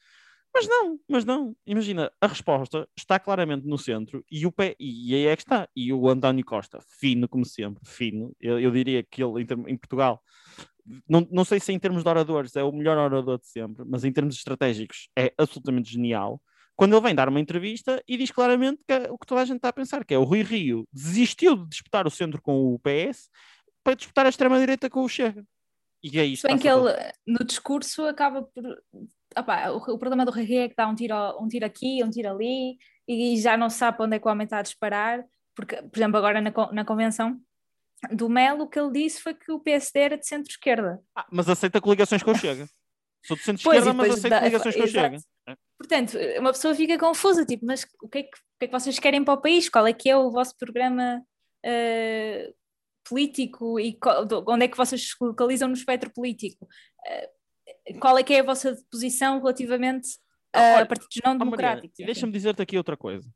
Mas 0.52 0.68
não, 0.68 1.00
mas 1.08 1.24
não. 1.24 1.56
Imagina, 1.66 2.12
a 2.20 2.26
resposta 2.28 2.88
está 2.96 3.18
claramente 3.18 3.66
no 3.66 3.76
centro 3.76 4.24
e 4.30 4.46
o 4.46 4.52
pé, 4.52 4.76
e 4.78 5.14
aí 5.14 5.26
é 5.26 5.36
que 5.36 5.42
está. 5.42 5.68
E 5.74 5.92
o 5.92 6.08
António 6.08 6.44
Costa, 6.44 6.78
fino 7.00 7.28
como 7.28 7.44
sempre, 7.44 7.82
fino. 7.84 8.34
Eu, 8.40 8.60
eu 8.60 8.70
diria 8.70 9.02
que 9.02 9.22
ele, 9.22 9.42
em, 9.42 9.72
em 9.72 9.76
Portugal, 9.76 10.22
não, 11.08 11.26
não 11.30 11.44
sei 11.44 11.58
se 11.58 11.72
em 11.72 11.78
termos 11.78 12.02
de 12.02 12.08
oradores 12.08 12.54
é 12.56 12.62
o 12.62 12.72
melhor 12.72 12.96
orador 12.98 13.38
de 13.38 13.48
sempre, 13.48 13.84
mas 13.86 14.04
em 14.04 14.12
termos 14.12 14.36
estratégicos 14.36 15.08
é 15.16 15.32
absolutamente 15.38 15.90
genial. 15.90 16.40
Quando 16.76 16.94
ele 16.94 17.02
vem 17.02 17.14
dar 17.14 17.28
uma 17.28 17.40
entrevista 17.40 18.02
e 18.06 18.16
diz 18.16 18.30
claramente 18.30 18.82
que 18.86 18.92
é 18.92 19.10
o 19.10 19.16
que 19.16 19.26
toda 19.26 19.40
a 19.40 19.44
gente 19.44 19.56
está 19.56 19.68
a 19.68 19.72
pensar, 19.72 20.04
que 20.04 20.12
é 20.12 20.18
o 20.18 20.24
Rui 20.24 20.42
Rio 20.42 20.86
desistiu 20.92 21.56
de 21.56 21.68
disputar 21.68 22.06
o 22.06 22.10
centro 22.10 22.42
com 22.42 22.74
o 22.74 22.78
PS 22.80 23.28
para 23.84 23.94
disputar 23.94 24.26
a 24.26 24.30
extrema-direita 24.30 24.88
com 24.88 25.04
o 25.04 25.08
Chega. 25.08 25.44
E 26.02 26.18
é 26.18 26.24
isto. 26.24 26.42
Se 26.42 26.48
bem 26.48 26.58
que 26.58 26.68
ele, 26.68 26.90
no 27.26 27.44
discurso, 27.44 28.04
acaba 28.04 28.42
por. 28.42 28.82
Opá, 29.36 29.70
o, 29.70 29.76
o 29.76 29.98
problema 29.98 30.24
do 30.24 30.30
Rui 30.30 30.56
é 30.56 30.68
que 30.68 30.74
dá 30.76 30.88
um 30.88 30.94
tiro, 30.94 31.14
um 31.40 31.48
tiro 31.48 31.66
aqui, 31.66 32.02
um 32.02 32.10
tiro 32.10 32.30
ali, 32.30 32.76
e 33.06 33.40
já 33.40 33.56
não 33.56 33.68
sabe 33.68 33.96
para 33.96 34.06
onde 34.06 34.16
é 34.16 34.18
que 34.18 34.26
o 34.26 34.30
homem 34.30 34.44
está 34.44 34.58
a 34.58 34.62
disparar, 34.62 35.24
porque, 35.54 35.76
por 35.76 35.98
exemplo, 35.98 36.16
agora 36.16 36.40
na, 36.40 36.52
na 36.72 36.84
convenção 36.84 37.40
do 38.12 38.28
Melo, 38.28 38.64
o 38.64 38.68
que 38.68 38.78
ele 38.78 38.92
disse 38.92 39.20
foi 39.20 39.34
que 39.34 39.50
o 39.50 39.60
PSD 39.60 39.98
era 39.98 40.18
de 40.18 40.26
centro-esquerda. 40.26 41.00
Ah, 41.16 41.26
mas 41.30 41.48
aceita 41.48 41.80
coligações 41.80 42.22
com 42.22 42.32
o 42.32 42.36
Chega. 42.36 42.66
Sou 43.24 43.36
de 43.36 43.42
centro-esquerda, 43.42 43.90
e 43.90 43.92
mas 43.94 44.10
aceito 44.10 44.38
coligações 44.38 44.76
com 44.76 44.82
o. 44.82 44.88
Chega. 44.88 45.18
Portanto, 45.78 46.18
uma 46.38 46.52
pessoa 46.52 46.74
fica 46.74 46.98
confusa, 46.98 47.44
tipo, 47.44 47.66
mas 47.66 47.86
o 48.02 48.08
que 48.08 48.18
é 48.18 48.22
que, 48.22 48.28
o 48.28 48.58
que, 48.58 48.64
é 48.64 48.66
que 48.68 48.72
vocês 48.72 48.98
querem 48.98 49.24
para 49.24 49.34
o 49.34 49.40
país? 49.40 49.68
Qual 49.68 49.86
é 49.86 49.92
que 49.92 50.08
é 50.08 50.16
o 50.16 50.30
vosso 50.30 50.56
programa 50.56 51.22
eh, 51.64 52.52
político 53.08 53.78
e 53.78 53.98
onde 54.48 54.64
é 54.64 54.68
que 54.68 54.76
vocês 54.76 55.10
se 55.10 55.14
localizam 55.20 55.68
no 55.68 55.74
espectro 55.74 56.10
político? 56.12 56.66
Eh, 57.06 57.30
qual 58.00 58.16
é 58.18 58.22
que 58.22 58.34
é 58.34 58.40
a 58.40 58.44
vossa 58.44 58.76
posição 58.90 59.38
relativamente 59.38 60.08
Ah, 60.52 60.60
a 60.60 60.76
olha, 60.76 60.86
partidos 60.86 61.20
não 61.24 61.36
democráticos? 61.36 61.96
deixa-me 61.98 62.32
dizer-te 62.32 62.62
aqui 62.62 62.76
outra 62.76 62.96
coisa. 62.96 63.28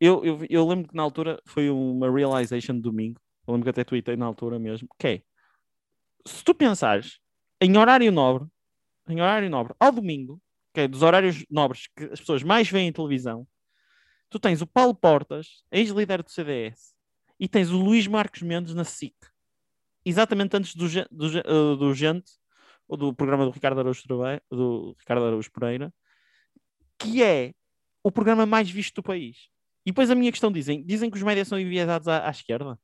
Eu, 0.00 0.24
eu, 0.24 0.46
eu 0.48 0.66
lembro 0.66 0.88
que 0.88 0.96
na 0.96 1.02
altura 1.02 1.40
foi 1.46 1.70
uma 1.70 2.10
realization 2.10 2.74
de 2.74 2.82
domingo. 2.82 3.20
Eu 3.46 3.54
lembro 3.54 3.64
que 3.64 3.70
até 3.70 3.84
tuitei 3.84 4.16
na 4.16 4.26
altura 4.26 4.58
mesmo. 4.58 4.88
Que 4.98 5.08
é, 5.08 5.22
se 6.26 6.44
tu 6.44 6.54
pensares 6.54 7.18
em 7.60 7.76
horário 7.76 8.12
nobre, 8.12 8.46
em 9.08 9.20
horário 9.20 9.50
nobre, 9.50 9.74
ao 9.80 9.90
domingo, 9.90 10.40
que 10.72 10.82
é 10.82 10.88
dos 10.88 11.02
horários 11.02 11.44
nobres 11.50 11.88
que 11.96 12.04
as 12.04 12.20
pessoas 12.20 12.42
mais 12.42 12.70
veem 12.70 12.88
em 12.88 12.92
televisão, 12.92 13.46
tu 14.30 14.38
tens 14.38 14.60
o 14.60 14.66
Paulo 14.66 14.94
Portas, 14.94 15.64
ex-líder 15.72 16.22
do 16.22 16.30
CDS, 16.30 16.94
e 17.38 17.48
tens 17.48 17.70
o 17.70 17.78
Luís 17.78 18.06
Marcos 18.06 18.42
Mendes 18.42 18.74
na 18.74 18.84
SIC. 18.84 19.14
Exatamente 20.04 20.56
antes 20.56 20.74
do, 20.74 20.88
do, 21.10 21.38
eh, 21.38 21.42
do 21.76 21.94
Gente, 21.94 22.32
ou 22.86 22.96
do 22.96 23.14
programa 23.14 23.44
do 23.44 23.50
Ricardo 23.50 23.80
Araújo, 23.80 24.02
do 24.50 24.96
Ricardo 24.98 25.24
Araújo 25.24 25.50
Pereira, 25.52 25.92
que 26.98 27.22
é 27.22 27.52
o 28.02 28.10
programa 28.10 28.46
mais 28.46 28.70
visto 28.70 28.96
do 28.96 29.02
país. 29.02 29.48
E 29.84 29.90
depois 29.90 30.10
a 30.10 30.14
minha 30.14 30.30
questão 30.30 30.50
dizem, 30.50 30.82
dizem 30.84 31.10
que 31.10 31.16
os 31.16 31.22
médias 31.22 31.48
são 31.48 31.58
enviesados 31.58 32.08
à, 32.08 32.26
à 32.26 32.30
esquerda. 32.30 32.78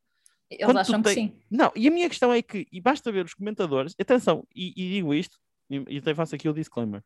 Eles 0.50 0.64
quando 0.64 0.78
acham 0.78 1.02
que 1.02 1.14
tem- 1.14 1.28
sim. 1.28 1.42
Não, 1.50 1.72
e 1.74 1.88
a 1.88 1.90
minha 1.90 2.08
questão 2.08 2.32
é 2.32 2.42
que, 2.42 2.66
e 2.70 2.80
basta 2.80 3.10
ver 3.10 3.24
os 3.24 3.34
comentadores, 3.34 3.94
atenção, 3.98 4.46
e, 4.54 4.72
e 4.76 4.90
digo 4.90 5.14
isto, 5.14 5.38
e, 5.70 5.82
e 5.88 5.98
até 5.98 6.14
faço 6.14 6.34
aqui 6.34 6.48
o 6.48 6.52
disclaimer. 6.52 7.02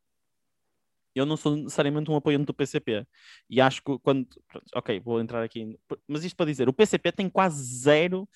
Eu 1.18 1.26
não 1.26 1.36
sou 1.36 1.56
necessariamente 1.56 2.10
um 2.10 2.16
apoiante 2.16 2.46
do 2.46 2.54
PCP. 2.54 3.06
E 3.50 3.60
acho 3.60 3.82
que 3.82 3.98
quando. 3.98 4.26
pronto, 4.48 4.66
Ok, 4.74 5.00
vou 5.00 5.20
entrar 5.20 5.42
aqui. 5.42 5.78
Mas 6.06 6.24
isto 6.24 6.36
para 6.36 6.46
dizer, 6.46 6.68
o 6.68 6.72
PCP 6.72 7.12
tem 7.12 7.28
quase 7.28 7.62
zero, 7.62 8.28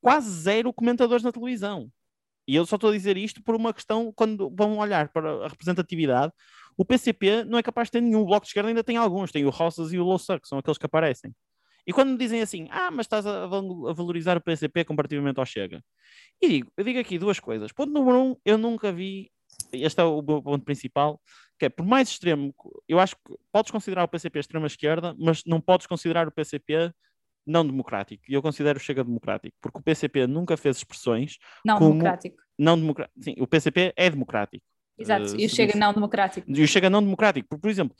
quase 0.00 0.30
zero 0.30 0.72
comentadores 0.72 1.22
na 1.22 1.32
televisão. 1.32 1.90
E 2.46 2.56
eu 2.56 2.66
só 2.66 2.76
estou 2.76 2.90
a 2.90 2.92
dizer 2.92 3.16
isto 3.16 3.42
por 3.42 3.54
uma 3.54 3.72
questão, 3.72 4.12
quando 4.12 4.50
vão 4.50 4.78
olhar 4.78 5.08
para 5.10 5.44
a 5.44 5.48
representatividade, 5.48 6.32
o 6.76 6.84
PCP 6.84 7.44
não 7.44 7.58
é 7.58 7.62
capaz 7.62 7.88
de 7.88 7.92
ter 7.92 8.00
nenhum. 8.00 8.22
O 8.22 8.26
Bloco 8.26 8.42
de 8.42 8.48
Esquerda 8.48 8.68
ainda 8.68 8.82
tem 8.82 8.96
alguns, 8.96 9.30
tem 9.30 9.44
o 9.44 9.50
Roças 9.50 9.92
e 9.92 9.98
o 9.98 10.04
Louçã, 10.04 10.38
que 10.38 10.48
são 10.48 10.58
aqueles 10.58 10.78
que 10.78 10.86
aparecem. 10.86 11.34
E 11.86 11.92
quando 11.92 12.10
me 12.10 12.18
dizem 12.18 12.40
assim, 12.40 12.66
ah, 12.70 12.90
mas 12.90 13.06
estás 13.06 13.26
a 13.26 13.46
valorizar 13.46 14.36
o 14.36 14.40
PCP 14.40 14.84
comparativamente 14.84 15.38
ao 15.38 15.46
Chega. 15.46 15.82
E 16.40 16.48
digo, 16.48 16.72
eu 16.76 16.84
digo 16.84 16.98
aqui 16.98 17.18
duas 17.18 17.40
coisas. 17.40 17.72
Ponto 17.72 17.92
número 17.92 18.18
um, 18.18 18.36
eu 18.44 18.58
nunca 18.58 18.92
vi, 18.92 19.30
este 19.72 20.00
é 20.00 20.04
o 20.04 20.22
meu 20.22 20.42
ponto 20.42 20.64
principal, 20.64 21.20
que 21.60 21.66
é 21.66 21.68
por 21.68 21.84
mais 21.84 22.08
extremo, 22.08 22.54
eu 22.88 22.98
acho 22.98 23.14
que 23.16 23.34
podes 23.52 23.70
considerar 23.70 24.02
o 24.04 24.08
PCP 24.08 24.38
extrema 24.38 24.66
esquerda, 24.66 25.14
mas 25.18 25.44
não 25.44 25.60
podes 25.60 25.86
considerar 25.86 26.26
o 26.26 26.32
PCP 26.32 26.90
não 27.46 27.66
democrático. 27.66 28.24
E 28.26 28.32
eu 28.32 28.40
considero 28.40 28.78
o 28.78 28.82
Chega 28.82 29.04
democrático, 29.04 29.54
porque 29.60 29.78
o 29.78 29.82
PCP 29.82 30.26
nunca 30.26 30.56
fez 30.56 30.78
expressões 30.78 31.36
Não 31.62 31.76
como- 31.78 31.90
democrático. 31.90 32.36
não 32.58 32.78
democráticas. 32.80 33.22
Sim, 33.24 33.34
o 33.38 33.46
PCP 33.46 33.92
é 33.94 34.08
democrático. 34.08 34.64
Exato. 34.98 35.34
Eh, 35.36 35.42
e 35.42 35.46
o 35.46 35.48
Chega 35.50 35.78
não 35.78 35.92
democrático. 35.92 36.50
e 36.50 36.62
o 36.62 36.66
Chega 36.68 36.88
não 36.88 37.02
democrático. 37.02 37.46
Por, 37.48 37.58
por 37.58 37.70
exemplo, 37.70 37.94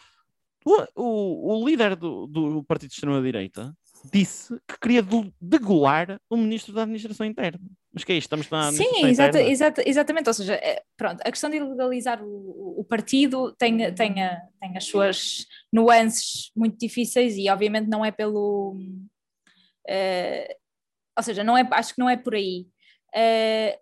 o, 0.64 0.87
o, 0.96 1.62
o 1.62 1.68
líder 1.68 1.96
do, 1.96 2.27
do 2.27 2.64
Partido 2.64 2.88
de 2.88 2.94
Extrema-Direita 2.94 3.75
disse 4.11 4.59
que 4.66 4.79
queria 4.81 5.03
degolar 5.38 6.18
o 6.31 6.37
ministro 6.38 6.73
da 6.73 6.83
Administração 6.83 7.27
Interna. 7.27 7.61
Mas 7.92 8.05
que 8.05 8.12
é 8.12 8.16
isto? 8.16 8.26
Estamos 8.26 8.48
na 8.50 8.70
Sim, 8.72 9.07
exata- 9.07 9.42
exata- 9.42 9.83
exatamente. 9.85 10.29
Ou 10.29 10.35
seja, 10.35 10.55
é, 10.55 10.83
pronto, 10.96 11.20
a 11.24 11.31
questão 11.31 11.50
de 11.50 11.59
legalizar 11.59 12.22
o, 12.22 12.81
o- 12.81 12.85
partido 12.85 13.53
tem, 13.57 13.92
tem, 13.94 14.22
a- 14.22 14.40
tem 14.61 14.76
as 14.76 14.85
suas 14.85 15.46
nuances 15.72 16.53
muito 16.57 16.79
difíceis 16.79 17.37
e 17.37 17.48
obviamente 17.50 17.88
não 17.88 18.05
é 18.05 18.11
pelo. 18.12 18.76
eh, 19.88 20.57
ou 21.16 21.22
seja, 21.22 21.42
não 21.44 21.57
é, 21.59 21.66
acho 21.72 21.94
que 21.94 22.00
não 22.00 22.09
é 22.09 22.16
por 22.16 22.35
aí. 22.35 22.66
Eh, 23.14 23.79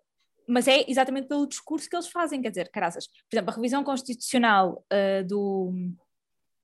mas 0.47 0.67
é 0.67 0.83
exatamente 0.89 1.27
pelo 1.27 1.47
discurso 1.47 1.87
que 1.87 1.95
eles 1.95 2.07
fazem, 2.07 2.41
quer 2.41 2.49
dizer, 2.49 2.69
caraças. 2.71 3.05
Por 3.07 3.35
exemplo, 3.35 3.51
a 3.51 3.55
revisão 3.55 3.83
constitucional 3.83 4.83
eh, 4.89 5.23
do 5.23 5.71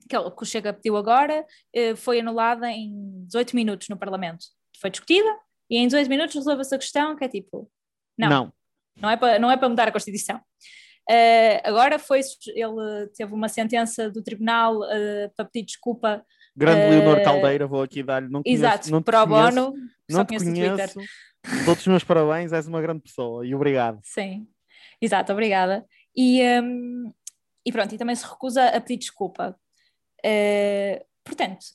que 0.09 0.15
ele- 0.15 0.31
que 0.31 0.43
o 0.43 0.45
Chega 0.45 0.73
pediu 0.73 0.97
agora 0.97 1.45
eh, 1.73 1.95
foi 1.95 2.19
anulada 2.19 2.69
em 2.71 2.91
18 3.27 3.55
minutos 3.55 3.87
no 3.89 3.97
Parlamento. 3.97 4.45
Foi 4.81 4.89
discutida 4.89 5.29
e 5.69 5.77
em 5.77 5.87
18 5.87 6.09
minutos 6.09 6.35
resolve-se 6.35 6.75
a 6.75 6.77
questão, 6.77 7.15
que 7.15 7.23
é 7.25 7.27
tipo, 7.27 7.69
não, 8.17 8.29
não, 8.29 8.53
Não. 9.01 9.09
é 9.09 9.17
para 9.17 9.39
não 9.39 9.51
é 9.51 9.57
para 9.57 9.69
mudar 9.69 9.87
a 9.87 9.91
Constituição. 9.91 10.39
Eh, 11.09 11.61
agora 11.67 11.99
foi 11.99 12.21
ele 12.47 13.07
teve 13.15 13.33
uma 13.33 13.47
sentença 13.47 14.09
do 14.09 14.23
tribunal 14.23 14.83
eh, 14.85 15.29
para 15.35 15.45
pedir 15.45 15.65
desculpa, 15.65 16.25
Grande 16.55 16.81
Eh, 16.81 16.89
Leonor 16.89 17.21
Caldeira, 17.21 17.67
vou 17.67 17.81
aqui 17.81 18.01
dar-lhe. 18.01 18.29
Não 18.29 18.41
conheço, 18.41 18.63
exato, 18.63 18.89
não 18.89 19.01
te 19.01 19.05
para 19.05 19.23
o 19.23 19.27
conheço, 19.27 19.55
bono, 19.55 19.73
só 20.09 20.17
Não 20.17 20.25
te 20.25 20.37
conheço 20.37 20.45
conheço. 20.45 20.99
Dou-te 21.65 21.79
os 21.79 21.87
meus 21.87 22.03
parabéns, 22.03 22.53
és 22.53 22.65
uma 22.67 22.81
grande 22.81 23.01
pessoa 23.01 23.45
e 23.45 23.53
obrigado. 23.53 23.99
Sim, 24.03 24.47
exato, 25.01 25.31
obrigada. 25.33 25.85
E, 26.15 26.41
hum, 26.61 27.13
e 27.65 27.71
pronto, 27.71 27.93
e 27.93 27.97
também 27.97 28.15
se 28.15 28.25
recusa 28.25 28.63
a 28.69 28.79
pedir 28.79 28.97
desculpa. 28.97 29.55
Eh, 30.23 31.05
portanto, 31.23 31.65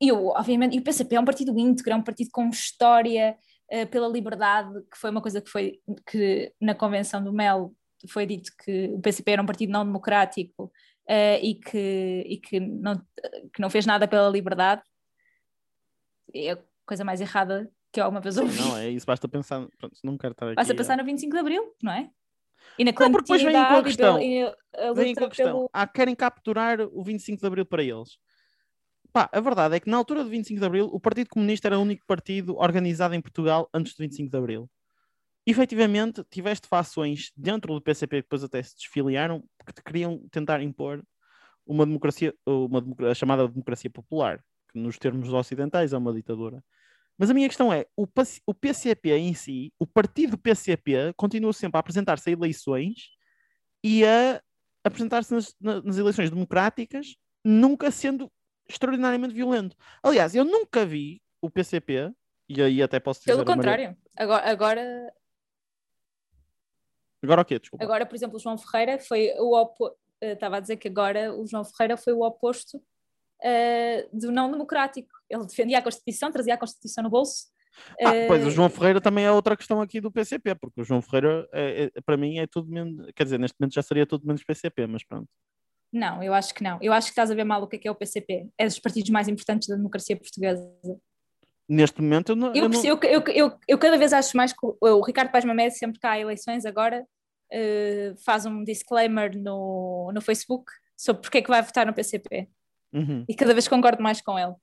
eu, 0.00 0.28
obviamente, 0.28 0.76
e 0.76 0.80
o 0.80 0.82
PCP 0.82 1.16
é 1.16 1.20
um 1.20 1.24
partido 1.24 1.58
íntegro, 1.58 1.92
é 1.92 1.96
um 1.96 2.02
partido 2.02 2.30
com 2.32 2.48
história 2.48 3.36
eh, 3.68 3.84
pela 3.84 4.08
liberdade, 4.08 4.72
que 4.90 4.96
foi 4.96 5.10
uma 5.10 5.20
coisa 5.20 5.40
que 5.40 5.50
foi 5.50 5.80
que 6.10 6.52
na 6.60 6.74
convenção 6.74 7.22
do 7.22 7.32
MEL 7.32 7.74
foi 8.08 8.24
dito 8.24 8.50
que 8.64 8.88
o 8.88 9.00
PCP 9.00 9.32
era 9.32 9.42
um 9.42 9.46
partido 9.46 9.70
não 9.70 9.84
democrático 9.84 10.72
eh, 11.06 11.38
e, 11.40 11.54
que, 11.54 12.24
e 12.26 12.36
que, 12.38 12.58
não, 12.58 12.96
que 13.52 13.60
não 13.60 13.68
fez 13.68 13.84
nada 13.84 14.08
pela 14.08 14.30
liberdade. 14.30 14.82
É 16.34 16.52
a 16.52 16.58
coisa 16.86 17.04
mais 17.04 17.20
errada 17.20 17.70
que 17.92 18.00
eu 18.00 18.04
alguma 18.04 18.20
vez 18.20 18.38
ouvi. 18.38 18.58
Não, 18.58 18.78
é 18.78 18.88
isso, 18.88 19.04
basta 19.04 19.28
pensar. 19.28 19.66
Pronto, 19.78 19.98
não 20.02 20.16
quero 20.16 20.32
estar 20.32 20.46
aqui. 20.46 20.56
Basta 20.56 20.74
pensar 20.74 20.96
no 20.96 21.04
25 21.04 21.32
de 21.32 21.38
Abril, 21.38 21.74
não 21.82 21.92
é? 21.92 22.10
E 22.78 22.84
na 22.84 22.92
Não, 22.92 23.12
porque 23.12 23.32
depois 23.32 23.42
vêm 23.42 23.52
com 23.52 23.74
a 23.74 23.82
questão. 23.82 24.20
e 24.20 24.42
a 24.44 24.92
Vem 24.94 25.14
com 25.14 25.24
a 25.24 25.28
questão. 25.28 25.46
pelo... 25.46 25.70
Ah, 25.72 25.86
querem 25.86 26.14
capturar 26.14 26.80
o 26.80 27.02
25 27.02 27.40
de 27.40 27.46
Abril 27.46 27.66
para 27.66 27.82
eles. 27.82 28.18
Pá, 29.12 29.28
a 29.32 29.40
verdade 29.40 29.76
é 29.76 29.80
que 29.80 29.90
na 29.90 29.96
altura 29.96 30.22
do 30.22 30.30
25 30.30 30.60
de 30.60 30.66
Abril, 30.66 30.86
o 30.86 31.00
Partido 31.00 31.28
Comunista 31.30 31.68
era 31.68 31.78
o 31.78 31.82
único 31.82 32.06
partido 32.06 32.56
organizado 32.56 33.14
em 33.14 33.20
Portugal 33.20 33.68
antes 33.74 33.94
do 33.94 33.98
25 33.98 34.30
de 34.30 34.36
Abril. 34.36 34.70
efetivamente 35.46 36.22
tiveste 36.30 36.68
fações 36.68 37.32
dentro 37.36 37.74
do 37.74 37.80
PCP 37.82 38.18
que 38.18 38.22
depois 38.22 38.44
até 38.44 38.62
se 38.62 38.76
desfiliaram 38.76 39.42
porque 39.58 39.82
queriam 39.82 40.18
tentar 40.30 40.62
impor 40.62 41.02
uma 41.66 41.86
democracia, 41.86 42.34
uma 42.46 42.84
a 43.10 43.14
chamada 43.14 43.48
democracia 43.48 43.90
popular, 43.90 44.44
que 44.72 44.78
nos 44.78 44.98
termos 44.98 45.32
ocidentais 45.32 45.92
é 45.92 45.98
uma 45.98 46.12
ditadura. 46.12 46.62
Mas 47.18 47.30
a 47.30 47.34
minha 47.34 47.48
questão 47.48 47.72
é, 47.72 47.86
o, 47.96 48.06
o 48.46 48.54
PCP 48.54 49.12
em 49.12 49.34
si, 49.34 49.72
o 49.78 49.86
partido 49.86 50.38
PCP 50.38 51.12
continua 51.16 51.52
sempre 51.52 51.78
a 51.78 51.80
apresentar-se 51.80 52.30
a 52.30 52.32
eleições 52.32 53.10
e 53.84 54.04
a 54.04 54.40
apresentar-se 54.84 55.34
nas, 55.34 55.54
nas 55.60 55.98
eleições 55.98 56.30
democráticas, 56.30 57.16
nunca 57.44 57.90
sendo 57.90 58.30
extraordinariamente 58.70 59.34
violento. 59.34 59.76
Aliás, 60.02 60.34
eu 60.34 60.44
nunca 60.44 60.84
vi 60.86 61.22
o 61.40 61.50
PCP, 61.50 62.12
e 62.48 62.62
aí 62.62 62.82
até 62.82 63.00
posso 63.00 63.20
dizer... 63.20 63.32
Pelo 63.32 63.44
contrário, 63.44 63.96
agora, 64.16 64.50
agora... 64.50 65.14
Agora 67.22 67.42
o 67.42 67.44
quê? 67.44 67.58
Desculpa. 67.58 67.84
Agora, 67.84 68.06
por 68.06 68.14
exemplo, 68.14 68.36
o 68.36 68.40
João 68.40 68.56
Ferreira 68.56 68.98
foi 68.98 69.32
o 69.38 69.56
oposto... 69.56 69.98
Eh, 70.20 70.32
estava 70.32 70.58
a 70.58 70.60
dizer 70.60 70.76
que 70.76 70.88
agora 70.88 71.34
o 71.34 71.46
João 71.46 71.64
Ferreira 71.64 71.96
foi 71.96 72.12
o 72.12 72.22
oposto 72.22 72.76
uh, 72.76 74.18
do 74.18 74.30
não 74.30 74.50
democrático. 74.50 75.10
Ele 75.28 75.46
defendia 75.46 75.78
a 75.78 75.82
Constituição, 75.82 76.30
trazia 76.30 76.54
a 76.54 76.58
Constituição 76.58 77.04
no 77.04 77.10
bolso. 77.10 77.46
Ah, 78.00 78.10
uh, 78.10 78.26
pois 78.26 78.46
o 78.46 78.50
João 78.50 78.68
Ferreira 78.68 79.00
também 79.00 79.24
é 79.24 79.32
outra 79.32 79.56
questão 79.56 79.80
aqui 79.80 80.00
do 80.00 80.10
PCP, 80.10 80.54
porque 80.56 80.80
o 80.80 80.84
João 80.84 81.00
Ferreira, 81.00 81.48
é, 81.52 81.90
é, 81.94 82.00
para 82.00 82.16
mim, 82.16 82.38
é 82.38 82.46
tudo 82.46 82.70
menos. 82.70 83.10
Quer 83.14 83.24
dizer, 83.24 83.38
neste 83.38 83.56
momento 83.58 83.74
já 83.74 83.82
seria 83.82 84.06
tudo 84.06 84.26
menos 84.26 84.44
PCP, 84.44 84.86
mas 84.86 85.04
pronto. 85.04 85.28
Não, 85.92 86.22
eu 86.22 86.32
acho 86.32 86.54
que 86.54 86.62
não. 86.62 86.78
Eu 86.80 86.92
acho 86.92 87.08
que 87.08 87.12
estás 87.12 87.30
a 87.30 87.34
ver 87.34 87.44
mal 87.44 87.62
o 87.62 87.66
que 87.66 87.76
é, 87.76 87.78
que 87.78 87.88
é 87.88 87.90
o 87.90 87.94
PCP. 87.94 88.48
É 88.56 88.64
dos 88.64 88.78
partidos 88.78 89.10
mais 89.10 89.28
importantes 89.28 89.68
da 89.68 89.76
democracia 89.76 90.16
portuguesa. 90.16 90.70
Neste 91.68 92.00
momento, 92.00 92.30
eu 92.30 92.36
não. 92.36 92.48
Eu, 92.48 92.64
eu, 92.64 92.68
não... 92.68 92.84
eu, 92.84 92.98
eu, 93.28 93.58
eu, 93.66 93.78
cada 93.78 93.96
vez 93.96 94.12
acho 94.12 94.36
mais 94.36 94.52
que 94.52 94.58
o, 94.62 94.76
o 94.80 95.02
Ricardo 95.02 95.30
Paz 95.30 95.44
Mamede, 95.44 95.76
sempre 95.76 95.98
que 95.98 96.06
há 96.06 96.18
eleições 96.18 96.64
agora, 96.64 97.06
uh, 97.52 98.16
faz 98.24 98.46
um 98.46 98.62
disclaimer 98.64 99.36
no, 99.36 100.10
no 100.12 100.20
Facebook 100.20 100.70
sobre 100.96 101.22
porque 101.22 101.38
é 101.38 101.42
que 101.42 101.50
vai 101.50 101.62
votar 101.62 101.86
no 101.86 101.94
PCP. 101.94 102.48
Uhum. 102.92 103.24
E 103.28 103.34
cada 103.34 103.52
vez 103.52 103.66
concordo 103.68 104.02
mais 104.02 104.20
com 104.20 104.38
ele. 104.38 104.54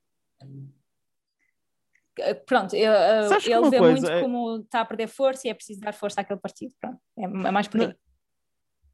Pronto, 2.45 2.75
eu, 2.75 2.91
ele 2.91 3.69
vê 3.69 3.79
muito 3.79 4.09
é... 4.09 4.21
como 4.21 4.57
está 4.57 4.81
a 4.81 4.85
perder 4.85 5.07
força 5.07 5.47
e 5.47 5.51
é 5.51 5.53
preciso 5.53 5.79
dar 5.79 5.93
força 5.93 6.21
àquele 6.21 6.39
partido. 6.39 6.73
Pronto, 6.79 6.99
é, 7.17 7.23
é 7.23 7.51
mais 7.51 7.67
por 7.67 7.81
aí. 7.81 7.95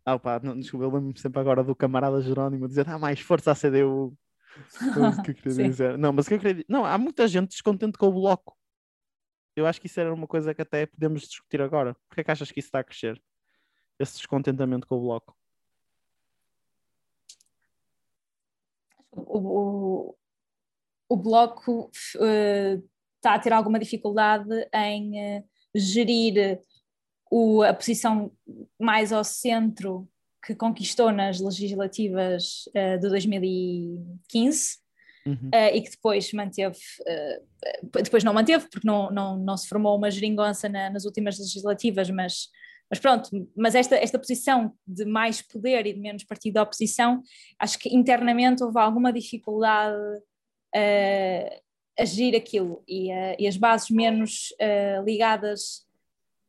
Ah, 0.05 0.19
pá, 0.19 0.39
não, 0.43 0.59
desculpa, 0.59 0.85
eu 0.85 0.89
lembro-me 0.91 1.17
sempre 1.17 1.39
agora 1.39 1.63
do 1.63 1.75
camarada 1.75 2.21
Jerónimo 2.21 2.67
dizer 2.67 2.87
ah, 2.89 2.99
mais 2.99 3.19
força 3.21 3.51
à 3.51 3.55
CDU. 3.55 4.17
que 5.23 5.31
eu 5.31 5.35
queria 5.35 5.63
dizer. 5.69 5.97
Não, 5.97 6.11
mas 6.11 6.27
que 6.27 6.33
eu 6.33 6.39
queria 6.39 6.65
Não, 6.67 6.85
há 6.85 6.97
muita 6.97 7.27
gente 7.27 7.51
descontente 7.51 7.97
com 7.97 8.07
o 8.07 8.13
bloco. 8.13 8.57
Eu 9.55 9.65
acho 9.65 9.79
que 9.79 9.87
isso 9.87 9.99
era 9.99 10.13
uma 10.13 10.27
coisa 10.27 10.53
que 10.53 10.61
até 10.61 10.85
podemos 10.85 11.21
discutir 11.21 11.61
agora. 11.61 11.95
Porquê 12.07 12.21
é 12.21 12.23
que 12.23 12.31
achas 12.31 12.51
que 12.51 12.59
isso 12.59 12.67
está 12.67 12.79
a 12.79 12.83
crescer? 12.83 13.21
Esse 13.99 14.17
descontentamento 14.17 14.87
com 14.87 14.95
o 14.97 15.01
bloco? 15.01 15.37
O, 19.11 19.37
o, 19.37 20.15
o 21.07 21.15
bloco 21.15 21.91
uh, 22.15 22.89
está 23.17 23.35
a 23.35 23.39
ter 23.39 23.53
alguma 23.53 23.79
dificuldade 23.79 24.49
em 24.73 25.37
uh, 25.37 25.49
gerir 25.75 26.59
o, 27.35 27.63
a 27.63 27.73
posição 27.73 28.31
mais 28.79 29.11
ao 29.11 29.23
centro 29.23 30.07
que 30.45 30.53
conquistou 30.53 31.11
nas 31.11 31.39
legislativas 31.39 32.65
uh, 32.67 32.99
de 32.99 33.09
2015 33.09 34.77
uhum. 35.25 35.33
uh, 35.33 35.73
e 35.73 35.81
que 35.81 35.89
depois 35.89 36.31
manteve, 36.31 36.77
uh, 36.77 38.03
depois 38.03 38.23
não 38.23 38.35
manteve 38.35 38.67
porque 38.69 38.85
não, 38.85 39.09
não, 39.09 39.35
não 39.35 39.57
se 39.57 39.67
formou 39.67 39.97
uma 39.97 40.11
geringonça 40.11 40.69
na, 40.69 40.91
nas 40.91 41.05
últimas 41.05 41.39
legislativas, 41.39 42.07
mas, 42.11 42.49
mas 42.87 42.99
pronto, 42.99 43.31
mas 43.57 43.73
esta, 43.73 43.95
esta 43.95 44.19
posição 44.19 44.71
de 44.85 45.03
mais 45.03 45.41
poder 45.41 45.87
e 45.87 45.93
de 45.93 45.99
menos 45.99 46.23
partido 46.23 46.53
da 46.53 46.61
oposição, 46.61 47.23
acho 47.57 47.79
que 47.79 47.95
internamente 47.95 48.63
houve 48.63 48.77
alguma 48.79 49.11
dificuldade 49.11 49.97
a 51.99 52.05
gerir 52.05 52.35
aquilo 52.35 52.83
e, 52.87 53.09
e 53.37 53.47
as 53.47 53.55
bases 53.55 53.91
menos 53.91 54.49
ligadas 55.05 55.85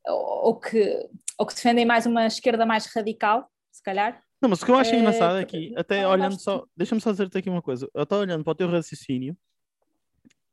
ou 0.07 0.59
que, 0.59 1.09
ou 1.39 1.47
que 1.47 1.55
defendem 1.55 1.85
mais 1.85 2.07
uma 2.07 2.27
esquerda 2.27 2.67
mais 2.67 2.87
radical, 2.87 3.51
se 3.71 3.83
calhar. 3.83 4.23
Não, 4.41 4.51
mas 4.51 4.61
o 4.61 4.67
que 4.67 4.71
eu 4.71 4.77
acho 4.77 4.95
é, 4.95 4.99
engraçado 4.99 5.37
aqui, 5.37 5.73
é 5.75 5.81
até 5.81 6.07
olhando 6.07 6.39
só, 6.39 6.65
deixa-me 6.77 7.01
só 7.01 7.11
dizer-te 7.11 7.39
aqui 7.39 7.49
uma 7.49 7.63
coisa, 7.63 7.89
eu 7.95 8.03
estou 8.03 8.21
olhando 8.21 8.45
para 8.45 8.51
o 8.51 8.55
teu 8.55 8.69
raciocínio, 8.69 9.37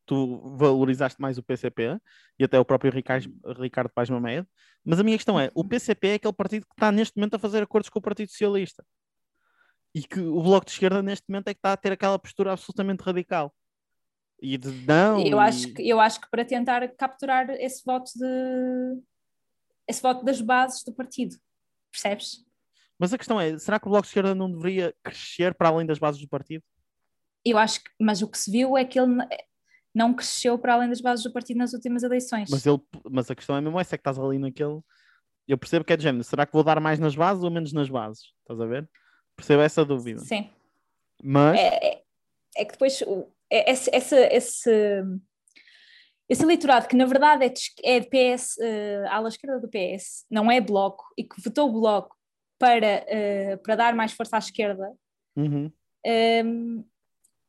tu 0.05 0.55
valorizaste 0.57 1.21
mais 1.21 1.37
o 1.37 1.43
PCP 1.43 1.97
e 2.39 2.43
até 2.43 2.59
o 2.59 2.65
próprio 2.65 2.91
Ricardo, 2.91 3.29
Ricardo 3.59 3.91
Paz 3.93 4.09
Mamed, 4.09 4.47
mas 4.83 4.99
a 4.99 5.03
minha 5.03 5.17
questão 5.17 5.39
é, 5.39 5.51
o 5.53 5.63
PCP 5.63 6.07
é 6.07 6.13
aquele 6.15 6.33
partido 6.33 6.65
que 6.65 6.73
está 6.73 6.91
neste 6.91 7.17
momento 7.17 7.35
a 7.35 7.39
fazer 7.39 7.63
acordos 7.63 7.89
com 7.89 7.99
o 7.99 8.01
Partido 8.01 8.29
Socialista 8.29 8.83
e 9.93 10.03
que 10.03 10.19
o 10.19 10.41
Bloco 10.41 10.65
de 10.65 10.71
Esquerda 10.71 11.01
neste 11.01 11.25
momento 11.29 11.49
é 11.49 11.53
que 11.53 11.59
está 11.59 11.73
a 11.73 11.77
ter 11.77 11.91
aquela 11.91 12.17
postura 12.17 12.53
absolutamente 12.53 13.03
radical. 13.03 13.53
E 14.41 14.57
de 14.57 14.71
não. 14.87 15.19
Eu, 15.19 15.37
e... 15.37 15.39
acho, 15.39 15.73
que, 15.73 15.87
eu 15.87 15.99
acho 15.99 16.19
que 16.19 16.29
para 16.29 16.43
tentar 16.43 16.87
capturar 16.95 17.49
esse 17.51 17.83
voto 17.85 18.09
de, 18.15 19.01
esse 19.91 20.01
voto 20.01 20.25
das 20.25 20.41
bases 20.41 20.83
do 20.83 20.91
partido, 20.93 21.35
percebes? 21.91 22.43
Mas 22.97 23.13
a 23.13 23.17
questão 23.17 23.39
é, 23.39 23.57
será 23.57 23.79
que 23.79 23.87
o 23.87 23.89
Bloco 23.89 24.03
de 24.03 24.09
Esquerda 24.09 24.35
não 24.35 24.51
deveria 24.51 24.93
crescer 25.03 25.53
para 25.53 25.69
além 25.69 25.85
das 25.85 25.99
bases 25.99 26.21
do 26.21 26.27
partido? 26.27 26.63
Eu 27.43 27.57
acho 27.57 27.83
que, 27.83 27.89
mas 27.99 28.21
o 28.21 28.27
que 28.27 28.37
se 28.37 28.51
viu 28.51 28.77
é 28.77 28.85
que 28.85 28.99
ele 28.99 29.11
não 29.93 30.13
cresceu 30.13 30.57
para 30.57 30.75
além 30.75 30.89
das 30.89 31.01
bases 31.01 31.23
do 31.23 31.33
partido 31.33 31.57
nas 31.57 31.73
últimas 31.73 32.03
eleições. 32.03 32.49
Mas, 32.49 32.65
ele, 32.65 32.79
mas 33.09 33.29
a 33.29 33.35
questão 33.35 33.55
é 33.57 33.61
mesmo 33.61 33.79
essa, 33.79 33.95
é 33.95 33.97
que 33.97 34.01
estás 34.01 34.19
ali 34.19 34.37
naquele... 34.37 34.79
Eu 35.47 35.57
percebo 35.57 35.83
que 35.83 35.91
é 35.91 35.97
de 35.97 36.03
género, 36.03 36.23
será 36.23 36.45
que 36.45 36.53
vou 36.53 36.63
dar 36.63 36.79
mais 36.79 36.99
nas 36.99 37.15
bases 37.15 37.43
ou 37.43 37.51
menos 37.51 37.73
nas 37.73 37.89
bases? 37.89 38.31
Estás 38.41 38.61
a 38.61 38.65
ver? 38.65 38.87
Percebo 39.35 39.61
essa 39.63 39.83
dúvida. 39.83 40.19
Sim. 40.19 40.49
Mas... 41.23 41.59
É, 41.59 41.93
é, 41.93 42.03
é 42.57 42.65
que 42.65 42.73
depois 42.73 43.01
é, 43.49 43.71
esse, 43.71 43.89
esse, 43.93 44.15
esse 44.27 45.03
esse 46.31 46.43
eleitorado 46.43 46.87
que 46.87 46.95
na 46.95 47.05
verdade 47.05 47.43
é 47.43 47.49
de, 47.49 47.61
é 47.83 47.99
de 47.99 48.07
PS, 48.07 48.55
uh, 48.57 48.63
eh, 48.63 49.05
ala 49.09 49.27
esquerda 49.27 49.59
do 49.59 49.67
PS, 49.67 50.25
não 50.31 50.49
é 50.49 50.61
bloco, 50.61 51.03
e 51.17 51.25
que 51.25 51.41
votou 51.41 51.69
bloco 51.69 52.15
para, 52.57 53.03
uh, 53.03 53.57
para 53.57 53.75
dar 53.75 53.93
mais 53.93 54.13
força 54.13 54.37
à 54.37 54.39
esquerda, 54.39 54.93
uhum. 55.35 55.65
um, 55.65 55.71
ehm, 56.05 56.83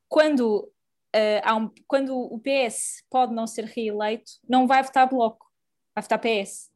quando, 0.08 0.68
uh, 1.14 1.54
um, 1.56 1.70
quando 1.86 2.12
o 2.12 2.40
PS 2.40 3.04
pode 3.08 3.32
não 3.32 3.46
ser 3.46 3.66
reeleito, 3.66 4.32
não 4.48 4.66
vai 4.66 4.82
votar 4.82 5.08
bloco, 5.08 5.46
vai 5.94 6.02
votar 6.02 6.18
PS. 6.18 6.68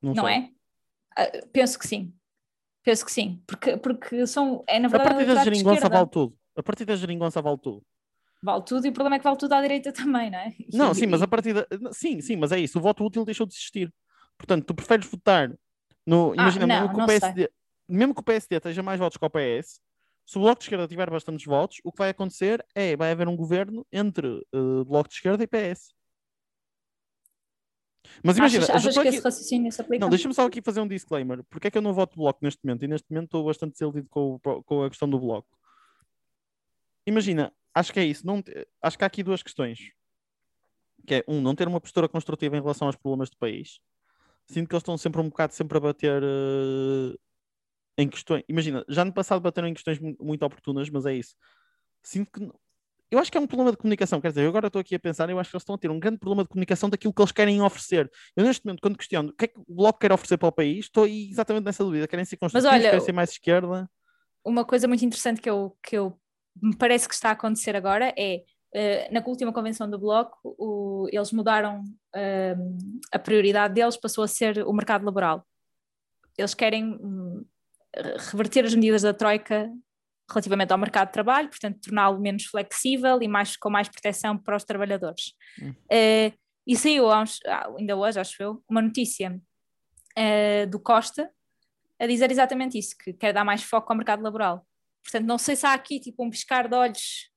Não, 0.00 0.14
não 0.14 0.28
é? 0.28 0.52
Uh, 1.18 1.48
penso 1.48 1.76
que 1.76 1.88
sim. 1.88 2.14
Penso 2.84 3.04
que 3.04 3.10
sim, 3.10 3.42
porque, 3.44 3.76
porque 3.76 4.24
são, 4.28 4.62
é 4.68 4.78
na 4.78 4.86
verdade. 4.86 5.10
A 5.10 5.14
partir 5.16 5.34
da 5.34 5.42
geringonça 5.42 5.88
vale 5.88 6.08
tudo. 6.08 6.38
A 6.54 6.62
partir 6.62 6.84
da 6.84 6.94
geringonça 6.94 7.42
vale 7.42 7.58
tudo 7.58 7.84
vale 8.46 8.62
tudo 8.64 8.86
e 8.86 8.90
o 8.90 8.92
problema 8.92 9.16
é 9.16 9.18
que 9.18 9.24
vale 9.24 9.36
tudo 9.36 9.52
à 9.52 9.60
direita 9.60 9.92
também, 9.92 10.30
não 10.30 10.38
é? 10.38 10.54
Não, 10.72 10.94
sim, 10.94 11.06
mas 11.06 11.20
a 11.20 11.28
partir 11.28 11.52
da... 11.52 11.66
Sim, 11.92 12.20
sim, 12.20 12.36
mas 12.36 12.52
é 12.52 12.58
isso. 12.58 12.78
O 12.78 12.80
voto 12.80 13.04
útil 13.04 13.24
deixou 13.24 13.44
de 13.44 13.52
existir. 13.52 13.92
Portanto, 14.38 14.64
tu 14.64 14.74
preferes 14.74 15.06
votar 15.06 15.52
no. 16.06 16.32
Ah, 16.32 16.42
imagina, 16.42 16.66
não, 16.66 16.80
mesmo, 16.82 16.94
que 16.94 17.02
o 17.02 17.06
PSD, 17.06 17.50
mesmo 17.88 18.14
que 18.14 18.20
o 18.20 18.24
PSD 18.24 18.60
tenha 18.60 18.82
mais 18.82 19.00
votos 19.00 19.18
que 19.18 19.24
o 19.24 19.30
PS, 19.30 19.80
se 20.24 20.38
o 20.38 20.40
Bloco 20.40 20.58
de 20.58 20.64
Esquerda 20.64 20.86
tiver 20.86 21.10
bastantes 21.10 21.44
votos, 21.44 21.78
o 21.82 21.90
que 21.90 21.98
vai 21.98 22.10
acontecer 22.10 22.64
é 22.74 22.96
vai 22.96 23.10
haver 23.10 23.28
um 23.28 23.36
governo 23.36 23.86
entre 23.90 24.26
uh, 24.54 24.84
Bloco 24.84 25.08
de 25.08 25.14
Esquerda 25.14 25.42
e 25.42 25.46
PS. 25.46 25.94
Mas 28.22 28.36
imagina, 28.36 28.64
achas, 28.64 28.76
achas 28.76 28.94
que 28.94 29.00
aqui... 29.00 29.08
esse 29.08 29.24
raciocínio 29.24 29.72
se 29.72 29.80
aplica? 29.80 30.00
Não, 30.00 30.10
deixa-me 30.10 30.34
só 30.34 30.46
aqui 30.46 30.62
fazer 30.62 30.80
um 30.80 30.86
disclaimer. 30.86 31.42
Porque 31.50 31.68
é 31.68 31.70
que 31.70 31.78
eu 31.78 31.82
não 31.82 31.92
voto 31.92 32.16
Bloco 32.16 32.38
neste 32.42 32.64
momento? 32.64 32.84
E 32.84 32.88
neste 32.88 33.10
momento 33.10 33.26
estou 33.26 33.44
bastante 33.44 33.72
desiludido 33.72 34.08
com, 34.08 34.38
com 34.64 34.84
a 34.84 34.88
questão 34.88 35.08
do 35.08 35.18
Bloco. 35.18 35.48
Imagina, 37.06 37.52
acho 37.76 37.92
que 37.92 38.00
é 38.00 38.04
isso. 38.04 38.26
Não, 38.26 38.42
acho 38.82 38.96
que 38.96 39.04
há 39.04 39.06
aqui 39.06 39.22
duas 39.22 39.42
questões. 39.42 39.92
Que 41.06 41.16
é, 41.16 41.24
um, 41.28 41.40
não 41.40 41.54
ter 41.54 41.68
uma 41.68 41.80
postura 41.80 42.08
construtiva 42.08 42.56
em 42.56 42.60
relação 42.60 42.86
aos 42.88 42.96
problemas 42.96 43.28
do 43.28 43.36
país. 43.36 43.78
Sinto 44.46 44.68
que 44.68 44.74
eles 44.74 44.80
estão 44.80 44.96
sempre 44.96 45.20
um 45.20 45.28
bocado 45.28 45.52
sempre 45.52 45.76
a 45.76 45.80
bater 45.80 46.22
uh, 46.22 47.18
em 47.98 48.08
questões. 48.08 48.42
Imagina, 48.48 48.84
já 48.88 49.04
no 49.04 49.12
passado 49.12 49.40
bateram 49.40 49.68
em 49.68 49.74
questões 49.74 49.98
muito 50.00 50.44
oportunas, 50.44 50.88
mas 50.88 51.04
é 51.04 51.14
isso. 51.14 51.36
Sinto 52.02 52.30
que. 52.32 52.50
Eu 53.08 53.20
acho 53.20 53.30
que 53.30 53.38
é 53.38 53.40
um 53.40 53.46
problema 53.46 53.70
de 53.70 53.76
comunicação. 53.76 54.20
Quer 54.20 54.30
dizer, 54.30 54.42
eu 54.42 54.48
agora 54.48 54.66
estou 54.66 54.80
aqui 54.80 54.94
a 54.94 54.98
pensar, 54.98 55.30
eu 55.30 55.38
acho 55.38 55.50
que 55.50 55.56
eles 55.56 55.62
estão 55.62 55.76
a 55.76 55.78
ter 55.78 55.90
um 55.90 56.00
grande 56.00 56.18
problema 56.18 56.42
de 56.42 56.48
comunicação 56.48 56.90
daquilo 56.90 57.12
que 57.12 57.22
eles 57.22 57.30
querem 57.30 57.62
oferecer. 57.62 58.10
Eu, 58.34 58.44
neste 58.44 58.64
momento, 58.64 58.80
quando 58.80 58.96
questiono 58.96 59.28
o 59.28 59.32
que 59.32 59.44
é 59.44 59.48
que 59.48 59.60
o 59.60 59.74
Bloco 59.74 60.00
quer 60.00 60.10
oferecer 60.10 60.36
para 60.38 60.48
o 60.48 60.52
país, 60.52 60.86
estou 60.86 61.06
exatamente 61.06 61.64
nessa 61.64 61.84
dúvida. 61.84 62.08
Querem 62.08 62.24
ser 62.24 62.36
construtivos, 62.36 62.74
olha, 62.74 62.90
querem 62.90 63.04
ser 63.04 63.12
mais 63.12 63.30
esquerda. 63.30 63.88
Uma 64.44 64.64
coisa 64.64 64.88
muito 64.88 65.04
interessante 65.04 65.40
que 65.40 65.48
eu, 65.48 65.76
que 65.82 65.96
eu 65.96 66.18
me 66.62 66.76
parece 66.76 67.08
que 67.08 67.14
está 67.14 67.30
a 67.30 67.32
acontecer 67.32 67.76
agora 67.76 68.14
é 68.16 68.44
Uh, 68.74 69.08
na 69.10 69.22
última 69.24 69.54
convenção 69.54 69.88
do 69.88 69.98
Bloco, 69.98 70.36
o, 70.44 71.06
eles 71.10 71.32
mudaram 71.32 71.80
uh, 71.80 72.76
a 73.10 73.18
prioridade 73.18 73.72
deles, 73.72 73.96
passou 73.96 74.22
a 74.22 74.28
ser 74.28 74.58
o 74.66 74.72
mercado 74.72 75.02
laboral. 75.02 75.46
Eles 76.36 76.52
querem 76.52 76.84
um, 76.84 77.42
reverter 78.30 78.66
as 78.66 78.74
medidas 78.74 79.00
da 79.00 79.14
Troika 79.14 79.72
relativamente 80.28 80.72
ao 80.72 80.78
mercado 80.78 81.06
de 81.06 81.14
trabalho, 81.14 81.48
portanto, 81.48 81.80
torná-lo 81.80 82.20
menos 82.20 82.44
flexível 82.44 83.22
e 83.22 83.28
mais, 83.28 83.56
com 83.56 83.70
mais 83.70 83.88
proteção 83.88 84.36
para 84.36 84.56
os 84.56 84.64
trabalhadores. 84.64 85.32
Uh, 85.62 86.36
E 86.66 86.76
saiu 86.76 87.08
uns, 87.08 87.38
ainda 87.78 87.96
hoje, 87.96 88.18
acho 88.18 88.42
eu, 88.42 88.62
uma 88.68 88.82
notícia 88.82 89.40
uh, 90.18 90.66
do 90.68 90.80
Costa 90.80 91.30
a 91.98 92.06
dizer 92.06 92.30
exatamente 92.30 92.76
isso, 92.76 92.94
que 92.98 93.12
quer 93.12 93.32
dar 93.32 93.44
mais 93.44 93.62
foco 93.62 93.90
ao 93.90 93.96
mercado 93.96 94.22
laboral. 94.22 94.66
Portanto, 95.06 95.26
não 95.26 95.38
sei 95.38 95.54
se 95.54 95.64
há 95.64 95.72
aqui 95.72 96.00
tipo 96.00 96.24
um 96.24 96.30
piscar 96.30 96.68
de 96.68 96.74
olhos 96.74 97.30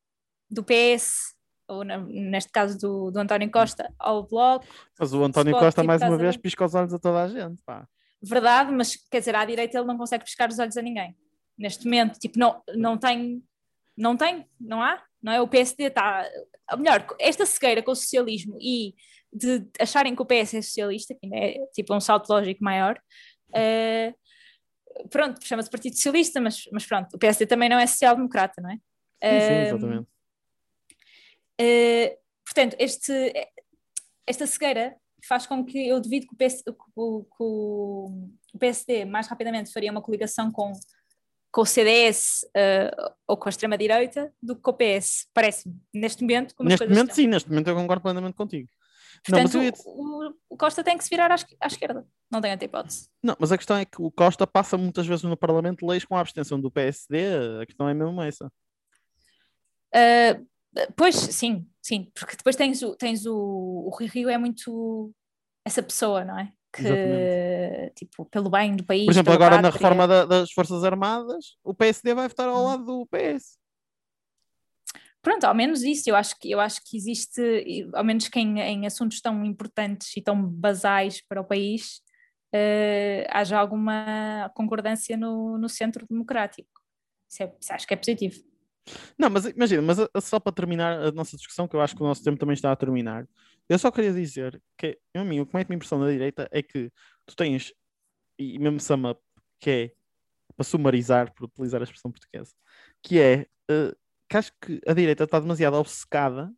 do 0.49 0.63
PS, 0.63 1.35
ou 1.67 1.83
na, 1.83 1.99
neste 1.99 2.51
caso 2.51 2.77
do, 2.79 3.11
do 3.11 3.19
António 3.19 3.51
Costa, 3.51 3.93
ao 3.99 4.27
Bloco. 4.27 4.65
Mas 4.99 5.13
o 5.13 5.23
António 5.23 5.53
pode, 5.53 5.65
Costa, 5.65 5.81
tipo, 5.81 5.87
mais 5.87 6.01
uma 6.01 6.15
a 6.15 6.17
vez, 6.17 6.35
ver? 6.35 6.41
pisca 6.41 6.65
os 6.65 6.73
olhos 6.73 6.93
a 6.93 6.99
toda 6.99 7.21
a 7.21 7.27
gente. 7.27 7.61
Pá. 7.63 7.87
Verdade, 8.21 8.71
mas 8.71 8.95
quer 8.95 9.19
dizer, 9.19 9.35
à 9.35 9.45
direita 9.45 9.77
ele 9.77 9.87
não 9.87 9.97
consegue 9.97 10.23
piscar 10.23 10.49
os 10.49 10.57
olhos 10.57 10.75
a 10.75 10.81
ninguém. 10.81 11.15
Neste 11.57 11.85
momento, 11.85 12.17
tipo, 12.17 12.39
não, 12.39 12.61
não 12.75 12.97
tem, 12.97 13.43
não 13.95 14.17
tem, 14.17 14.45
não 14.59 14.81
há, 14.81 15.01
não 15.21 15.31
é? 15.31 15.39
O 15.39 15.47
PSD 15.47 15.85
está, 15.85 16.27
melhor, 16.75 17.05
esta 17.19 17.45
cegueira 17.45 17.83
com 17.83 17.91
o 17.91 17.95
socialismo 17.95 18.57
e 18.59 18.95
de 19.31 19.63
acharem 19.79 20.15
que 20.15 20.21
o 20.21 20.25
PS 20.25 20.55
é 20.55 20.61
socialista, 20.61 21.13
que 21.13 21.19
ainda 21.23 21.37
é 21.37 21.65
tipo 21.73 21.93
um 21.93 21.99
salto 21.99 22.29
lógico 22.29 22.63
maior, 22.63 22.99
eh, 23.53 24.13
pronto, 25.09 25.45
chama-se 25.45 25.69
Partido 25.69 25.95
Socialista, 25.95 26.39
mas, 26.41 26.63
mas 26.71 26.85
pronto, 26.85 27.13
o 27.15 27.17
PSD 27.19 27.45
também 27.45 27.69
não 27.69 27.79
é 27.79 27.85
social-democrata, 27.87 28.61
não 28.61 28.69
é? 28.71 28.73
Sim, 28.75 28.79
sim, 29.39 29.53
Eh, 29.53 29.61
exatamente. 29.67 30.07
Uh, 31.61 32.17
portanto, 32.45 32.75
este, 32.79 33.33
esta 34.25 34.47
cegueira 34.47 34.95
faz 35.27 35.45
com 35.45 35.65
que 35.65 35.87
eu 35.87 35.99
devido 35.99 36.27
que 36.27 36.33
o, 36.33 36.37
PS, 36.37 36.63
que 36.63 36.71
o- 36.95 37.23
que 37.23 37.35
o- 37.43 38.29
PSD 38.59 39.03
mais 39.05 39.27
rapidamente 39.27 39.71
faria 39.71 39.91
uma 39.91 40.01
coligação 40.01 40.49
com, 40.51 40.71
com 41.51 41.61
o 41.61 41.65
CDS 41.65 42.45
uh, 42.55 43.13
ou 43.27 43.35
com 43.35 43.49
a 43.49 43.51
extrema-direita 43.51 44.33
do 44.41 44.55
que 44.55 44.61
com 44.61 44.71
o 44.71 44.73
PS, 44.73 45.27
parece-me, 45.33 45.75
neste 45.93 46.21
momento. 46.21 46.55
Neste 46.63 46.85
momento, 46.87 47.01
estão. 47.09 47.15
sim, 47.15 47.27
neste 47.27 47.49
momento 47.49 47.67
eu 47.67 47.75
concordo 47.75 48.01
plenamente 48.01 48.35
contigo. 48.35 48.69
Não, 49.27 49.41
Portanto, 49.43 49.57
ia- 49.63 49.73
o, 49.85 50.33
o 50.49 50.57
Costa 50.57 50.83
tem 50.83 50.97
que 50.97 51.03
se 51.03 51.09
virar 51.09 51.31
à, 51.31 51.35
esque- 51.35 51.57
à 51.59 51.67
esquerda, 51.67 52.05
não 52.31 52.39
tem 52.41 52.51
outra 52.51 52.65
hipótese. 52.65 53.09
Não, 53.23 53.35
mas 53.39 53.51
a 53.51 53.57
questão 53.57 53.75
é 53.77 53.85
que 53.85 54.01
o 54.01 54.09
Costa 54.11 54.45
passa 54.47 54.77
muitas 54.77 55.05
vezes 55.07 55.23
no 55.23 55.35
Parlamento 55.37 55.85
leis 55.85 56.05
com 56.05 56.15
a 56.15 56.21
abstenção 56.21 56.59
do 56.59 56.71
PSD, 56.71 57.17
a 57.61 57.65
questão 57.65 57.87
é 57.89 57.93
mesmo 57.93 58.21
essa. 58.21 58.51
Uh, 59.95 60.45
pois, 60.95 61.15
sim, 61.15 61.67
sim, 61.81 62.11
porque 62.13 62.35
depois 62.37 62.55
tens 62.55 62.81
o, 62.83 62.95
tens 62.95 63.25
o, 63.25 63.35
o 63.35 63.89
Rui 63.89 64.07
Rio 64.07 64.29
é 64.29 64.37
muito 64.37 65.11
essa 65.65 65.81
pessoa, 65.83 66.23
não 66.23 66.37
é? 66.39 66.51
Que, 66.71 66.81
Exatamente. 66.83 67.93
tipo, 67.95 68.25
pelo 68.25 68.49
bem 68.49 68.75
do 68.75 68.83
país. 68.85 69.05
Por 69.05 69.11
exemplo, 69.11 69.33
agora 69.33 69.59
na 69.61 69.69
reforma 69.71 70.07
da- 70.07 70.25
das 70.25 70.51
Forças 70.51 70.83
Armadas, 70.83 71.57
o 71.63 71.73
PSD 71.73 72.13
vai 72.13 72.27
votar 72.27 72.47
ao 72.47 72.63
lado 72.63 72.85
do 72.85 73.07
PS. 73.07 73.57
Pronto, 75.21 75.43
ao 75.43 75.53
menos 75.53 75.83
isso, 75.83 76.09
eu 76.09 76.15
acho 76.15 76.37
que, 76.39 76.49
eu 76.49 76.59
acho 76.59 76.81
que 76.85 76.95
existe, 76.95 77.41
ao 77.93 78.03
menos 78.03 78.27
que 78.29 78.39
em, 78.39 78.59
em 78.59 78.85
assuntos 78.85 79.19
tão 79.21 79.43
importantes 79.43 80.15
e 80.15 80.21
tão 80.21 80.41
basais 80.41 81.21
para 81.27 81.41
o 81.41 81.45
país, 81.45 82.01
eh, 82.53 83.27
haja 83.29 83.57
alguma 83.59 84.49
concordância 84.55 85.17
no, 85.17 85.57
no 85.57 85.67
centro 85.67 86.05
democrático. 86.09 86.69
Isso, 87.29 87.43
é, 87.43 87.53
isso 87.59 87.73
acho 87.73 87.85
que 87.87 87.93
é 87.93 87.97
positivo. 87.97 88.41
Não, 89.17 89.29
mas 89.29 89.45
imagina, 89.45 89.81
mas 89.81 89.99
a- 89.99 90.09
só 90.21 90.39
para 90.39 90.53
terminar 90.53 90.99
a 90.99 91.11
nossa 91.11 91.35
discussão, 91.35 91.67
que 91.67 91.75
eu 91.75 91.81
acho 91.81 91.95
que 91.95 92.01
o 92.01 92.05
nosso 92.07 92.23
tempo 92.23 92.39
também 92.39 92.53
está 92.53 92.71
a 92.71 92.75
terminar, 92.75 93.27
eu 93.67 93.77
só 93.77 93.91
queria 93.91 94.13
dizer 94.13 94.61
que, 94.77 94.97
a 95.13 95.23
mim, 95.23 95.41
o 95.41 95.45
que 95.45 95.53
mete-me 95.55 95.75
impressão 95.75 95.99
da 95.99 96.09
direita 96.09 96.47
é 96.51 96.63
que 96.63 96.91
tu 97.25 97.35
tens, 97.35 97.73
e 98.39 98.57
mesmo 98.57 98.79
sum 98.79 99.09
up, 99.09 99.21
que 99.59 99.69
é, 99.69 99.91
para 100.55 100.63
sumarizar, 100.63 101.33
por 101.33 101.45
utilizar 101.45 101.81
a 101.81 101.83
expressão 101.83 102.11
portuguesa, 102.11 102.53
que 103.03 103.19
é, 103.19 103.45
eh, 103.69 103.95
que 104.29 104.37
acho 104.37 104.51
que 104.61 104.79
a 104.87 104.93
direita 104.93 105.23
está 105.23 105.39
demasiado 105.39 105.75
obcecada, 105.75 106.51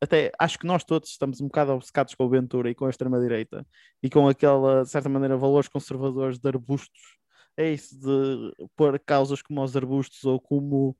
até 0.00 0.30
acho 0.38 0.58
que 0.58 0.66
nós 0.66 0.84
todos 0.84 1.10
estamos 1.10 1.40
um 1.40 1.46
bocado 1.46 1.72
obcecados 1.72 2.14
com 2.14 2.24
o 2.24 2.28
Ventura 2.28 2.70
e 2.70 2.74
com 2.74 2.86
a 2.86 2.90
extrema-direita, 2.90 3.66
e 4.02 4.10
com 4.10 4.28
aquela, 4.28 4.82
de 4.84 4.90
certa 4.90 5.08
maneira, 5.08 5.36
valores 5.36 5.68
conservadores 5.68 6.38
de 6.38 6.48
arbustos, 6.48 7.18
é 7.56 7.72
isso 7.72 7.98
de 7.98 8.52
pôr 8.76 8.98
causas 9.00 9.40
como 9.42 9.62
os 9.62 9.76
arbustos 9.76 10.24
ou 10.24 10.40
como 10.40 10.96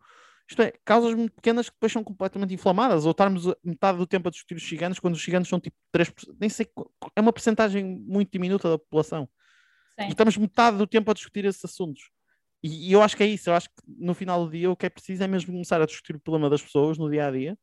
isto 0.49 0.61
é, 0.61 0.73
causas 0.85 1.15
muito 1.15 1.33
pequenas 1.33 1.69
que 1.71 1.75
depois 1.77 1.91
são 1.93 2.05
completamente 2.05 2.53
inflamadas, 2.53 3.05
ou 3.07 3.13
estarmos 3.13 3.49
a- 3.49 3.57
metade 3.65 3.99
do 3.99 4.07
tempo 4.07 4.29
a 4.29 4.31
discutir 4.31 4.57
os 4.57 4.69
ciganos, 4.69 4.99
quando 4.99 5.15
os 5.15 5.23
ciganos 5.25 5.49
são 5.49 5.59
tipo 5.59 5.77
3%, 5.91 6.37
nem 6.39 6.51
sei, 6.51 6.67
é 7.17 7.21
uma 7.21 7.33
percentagem 7.33 7.85
muito 7.85 8.31
diminuta 8.31 8.69
da 8.69 8.79
população. 8.79 9.29
Sim. 9.99 10.07
E 10.07 10.11
estamos 10.11 10.37
metade 10.37 10.77
do 10.77 10.87
tempo 10.87 11.11
a 11.11 11.15
discutir 11.15 11.45
esses 11.45 11.65
assuntos. 11.65 12.11
E, 12.65 12.89
e 12.89 12.93
eu 12.95 13.03
acho 13.03 13.15
que 13.15 13.23
é 13.23 13.27
isso, 13.27 13.51
eu 13.51 13.55
acho 13.55 13.69
que 13.69 13.75
no 13.87 14.15
final 14.15 14.47
do 14.47 14.51
dia 14.51 14.71
o 14.71 14.77
que 14.77 14.87
é 14.87 14.89
preciso 14.89 15.23
é 15.23 15.27
mesmo 15.29 15.53
começar 15.53 15.83
a 15.83 15.85
discutir 15.85 16.17
o 16.17 16.21
problema 16.21 16.49
das 16.49 16.63
pessoas 16.63 16.97
no 16.97 17.11
dia 17.11 17.27
a 17.27 17.31
dia. 17.31 17.59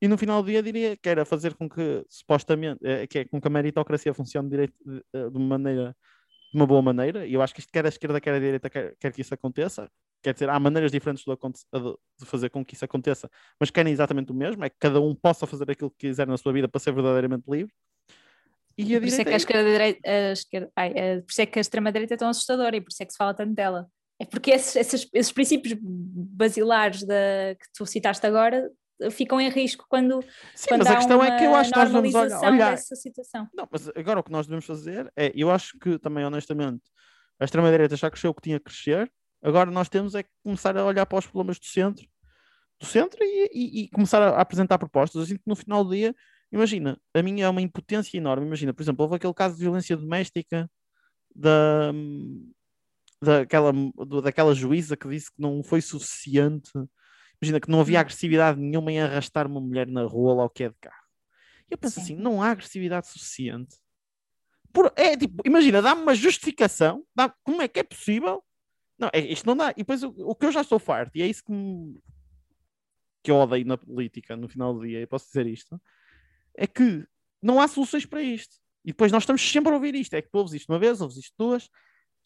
E 0.00 0.06
no 0.06 0.16
final 0.16 0.40
do 0.40 0.48
dia 0.48 0.62
diria 0.62 0.96
que 0.96 1.08
era 1.08 1.24
fazer 1.24 1.54
com 1.54 1.68
que, 1.68 2.04
supostamente, 2.08 2.78
eh, 2.86 3.06
que 3.08 3.20
é 3.20 3.24
com 3.24 3.40
que 3.40 3.48
a 3.48 3.50
meritocracia 3.50 4.14
funcione 4.14 4.48
direito, 4.48 4.74
de, 4.84 5.02
eh, 5.14 5.30
de 5.30 5.36
uma 5.36 5.58
maneira, 5.58 5.96
de 6.52 6.56
uma 6.58 6.66
boa 6.66 6.80
maneira. 6.80 7.26
E 7.26 7.34
eu 7.34 7.42
acho 7.42 7.52
que 7.54 7.60
isto 7.60 7.72
quer 7.72 7.84
a 7.86 7.88
esquerda, 7.88 8.20
quer 8.20 8.34
a 8.34 8.38
direita, 8.38 8.70
quer, 8.70 8.94
quer 9.00 9.12
que 9.12 9.20
isso 9.20 9.34
aconteça. 9.34 9.90
Quer 10.22 10.34
dizer, 10.34 10.48
há 10.48 10.60
maneiras 10.60 10.92
diferentes 10.92 11.24
de, 11.24 11.34
de- 11.34 12.26
fazer 12.26 12.50
com 12.50 12.64
que 12.64 12.74
isso 12.74 12.84
aconteça, 12.84 13.28
mas 13.58 13.70
querem 13.70 13.92
exatamente 13.92 14.30
o 14.30 14.34
mesmo, 14.34 14.64
é 14.64 14.70
que 14.70 14.76
cada 14.78 15.00
um 15.00 15.14
possa 15.14 15.46
fazer 15.46 15.68
aquilo 15.70 15.90
que 15.90 16.06
quiser 16.08 16.26
na 16.26 16.36
sua 16.36 16.52
vida 16.52 16.68
para 16.68 16.78
ser 16.80 16.92
verdadeiramente 16.92 17.44
livre. 17.50 17.72
E 18.78 18.94
a 18.94 19.00
Por 19.00 19.06
isso 19.06 19.20
é 19.20 19.24
que 19.24 19.30
a 19.30 19.32
é 19.32 19.36
esquerda, 19.36 19.70
direita, 19.70 20.00
a 20.08 20.32
esquerda, 20.32 20.72
ai, 20.76 20.92
eh, 20.94 21.20
por 21.22 21.30
isso 21.30 21.40
é 21.42 21.46
que 21.46 21.58
a 21.58 21.62
extrema-direita 21.62 22.14
é 22.14 22.16
tão 22.16 22.28
assustadora 22.28 22.76
e 22.76 22.80
por 22.80 22.90
isso 22.90 23.02
é 23.02 23.06
que 23.06 23.12
se 23.12 23.16
fala 23.16 23.34
tanto 23.34 23.54
dela. 23.54 23.88
É 24.18 24.24
porque 24.24 24.50
esses, 24.50 24.74
esses, 24.76 25.08
esses 25.12 25.32
princípios 25.32 25.78
basilares 25.80 27.02
da, 27.02 27.54
que 27.60 27.66
tu 27.76 27.84
citaste 27.84 28.26
agora 28.26 28.70
eh, 29.00 29.10
ficam 29.10 29.38
em 29.40 29.48
risco 29.50 29.84
quando, 29.88 30.22
Sim, 30.54 30.68
quando 30.68 30.78
mas 30.78 30.86
há 30.86 30.92
a 30.92 30.96
questão 30.96 31.22
é 31.22 31.36
que 31.36 31.44
eu 31.44 31.54
acho 31.54 31.70
que 31.70 31.78
nós 31.78 31.90
vamos 31.90 32.14
olhar, 32.14 32.40
olhar. 32.42 32.70
dessa 32.70 32.96
situação. 32.96 33.46
Não, 33.54 33.68
mas 33.70 33.88
agora 33.94 34.20
o 34.20 34.22
que 34.22 34.32
nós 34.32 34.46
devemos 34.46 34.64
fazer 34.64 35.12
é, 35.14 35.30
eu 35.34 35.50
acho 35.50 35.78
que 35.78 35.98
também, 35.98 36.24
honestamente, 36.24 36.82
a 37.38 37.44
extrema-direita 37.44 37.94
já 37.96 38.10
cresceu 38.10 38.30
o 38.30 38.34
que 38.34 38.40
tinha 38.42 38.58
que 38.58 38.64
crescer, 38.64 39.12
agora 39.42 39.70
nós 39.70 39.88
temos 39.88 40.14
é 40.14 40.22
que 40.22 40.30
começar 40.42 40.74
a 40.76 40.84
olhar 40.84 41.04
para 41.04 41.18
os 41.18 41.26
problemas 41.26 41.58
do 41.58 41.66
centro, 41.66 42.06
do 42.80 42.86
centro 42.86 43.18
e, 43.22 43.50
e- 43.52 43.84
e 43.84 43.88
começar 43.90 44.22
a, 44.22 44.30
a 44.30 44.40
apresentar 44.40 44.78
propostas, 44.78 45.22
assim 45.22 45.36
que 45.36 45.42
no 45.46 45.54
final 45.54 45.84
do 45.84 45.90
dia, 45.94 46.14
imagina, 46.50 46.98
a 47.14 47.22
minha 47.22 47.44
é 47.44 47.48
uma 47.50 47.60
impotência 47.60 48.16
enorme, 48.16 48.46
imagina, 48.46 48.72
por 48.72 48.82
exemplo, 48.82 49.02
houve 49.02 49.16
aquele 49.16 49.34
caso 49.34 49.56
de 49.56 49.60
violência 49.62 49.94
doméstica 49.94 50.70
da, 51.34 51.92
daquela, 53.22 53.72
daquela 54.22 54.54
juíza 54.54 54.96
que 54.96 55.08
disse 55.08 55.30
que 55.32 55.40
não 55.40 55.62
foi 55.62 55.80
suficiente, 55.80 56.70
imagina 57.40 57.60
que 57.60 57.70
não 57.70 57.80
havia 57.80 57.98
Hum. 57.98 58.00
agressividade 58.00 58.60
nenhuma 58.60 58.92
em 58.92 59.00
arrastar 59.00 59.46
uma 59.46 59.60
mulher 59.60 59.86
na 59.86 60.02
rua 60.04 60.34
lá 60.34 60.42
ao 60.42 60.50
que 60.50 60.64
é 60.64 60.68
de 60.68 60.76
carro. 60.80 61.06
E 61.70 61.74
eu 61.74 61.78
penso 61.78 61.96
Sim. 61.96 62.00
assim, 62.02 62.16
não 62.16 62.42
há 62.42 62.50
agressividade 62.50 63.08
suficiente. 63.08 63.76
Por- 64.72 64.92
é 64.96 65.16
tipo, 65.16 65.42
imagina, 65.44 65.80
dá-me 65.80 66.02
uma 66.02 66.14
justificação, 66.14 67.04
dá 67.14 67.28
como 67.42 67.62
é 67.62 67.68
que 67.68 67.80
é 67.80 67.82
possível? 67.82 68.42
Não, 68.98 69.10
é, 69.12 69.20
isto 69.20 69.46
não 69.46 69.56
dá. 69.56 69.70
E 69.70 69.76
depois 69.76 70.02
o, 70.02 70.08
o 70.18 70.34
que 70.34 70.46
eu 70.46 70.52
já 70.52 70.60
estou 70.60 70.78
farto, 70.78 71.16
e 71.16 71.22
é 71.22 71.26
isso 71.26 71.44
que, 71.44 71.52
me- 71.52 71.98
que 73.22 73.30
eu 73.30 73.36
odeio 73.36 73.66
na 73.66 73.76
política 73.76 74.36
no 74.36 74.48
final 74.48 74.74
do 74.74 74.86
dia, 74.86 75.00
eu 75.00 75.08
posso 75.08 75.26
dizer 75.26 75.46
isto, 75.46 75.80
é 76.56 76.66
que 76.66 77.06
não 77.42 77.60
há 77.60 77.68
soluções 77.68 78.06
para 78.06 78.22
isto. 78.22 78.56
E 78.84 78.88
depois 78.88 79.10
nós 79.10 79.22
estamos 79.24 79.42
sempre 79.42 79.72
a 79.72 79.74
ouvir 79.74 79.94
isto. 79.94 80.14
É 80.14 80.22
que 80.22 80.30
tu 80.30 80.38
ouves 80.38 80.54
isto 80.54 80.70
uma 80.72 80.78
vez, 80.78 81.00
ouves 81.00 81.16
isto 81.16 81.34
duas, 81.36 81.68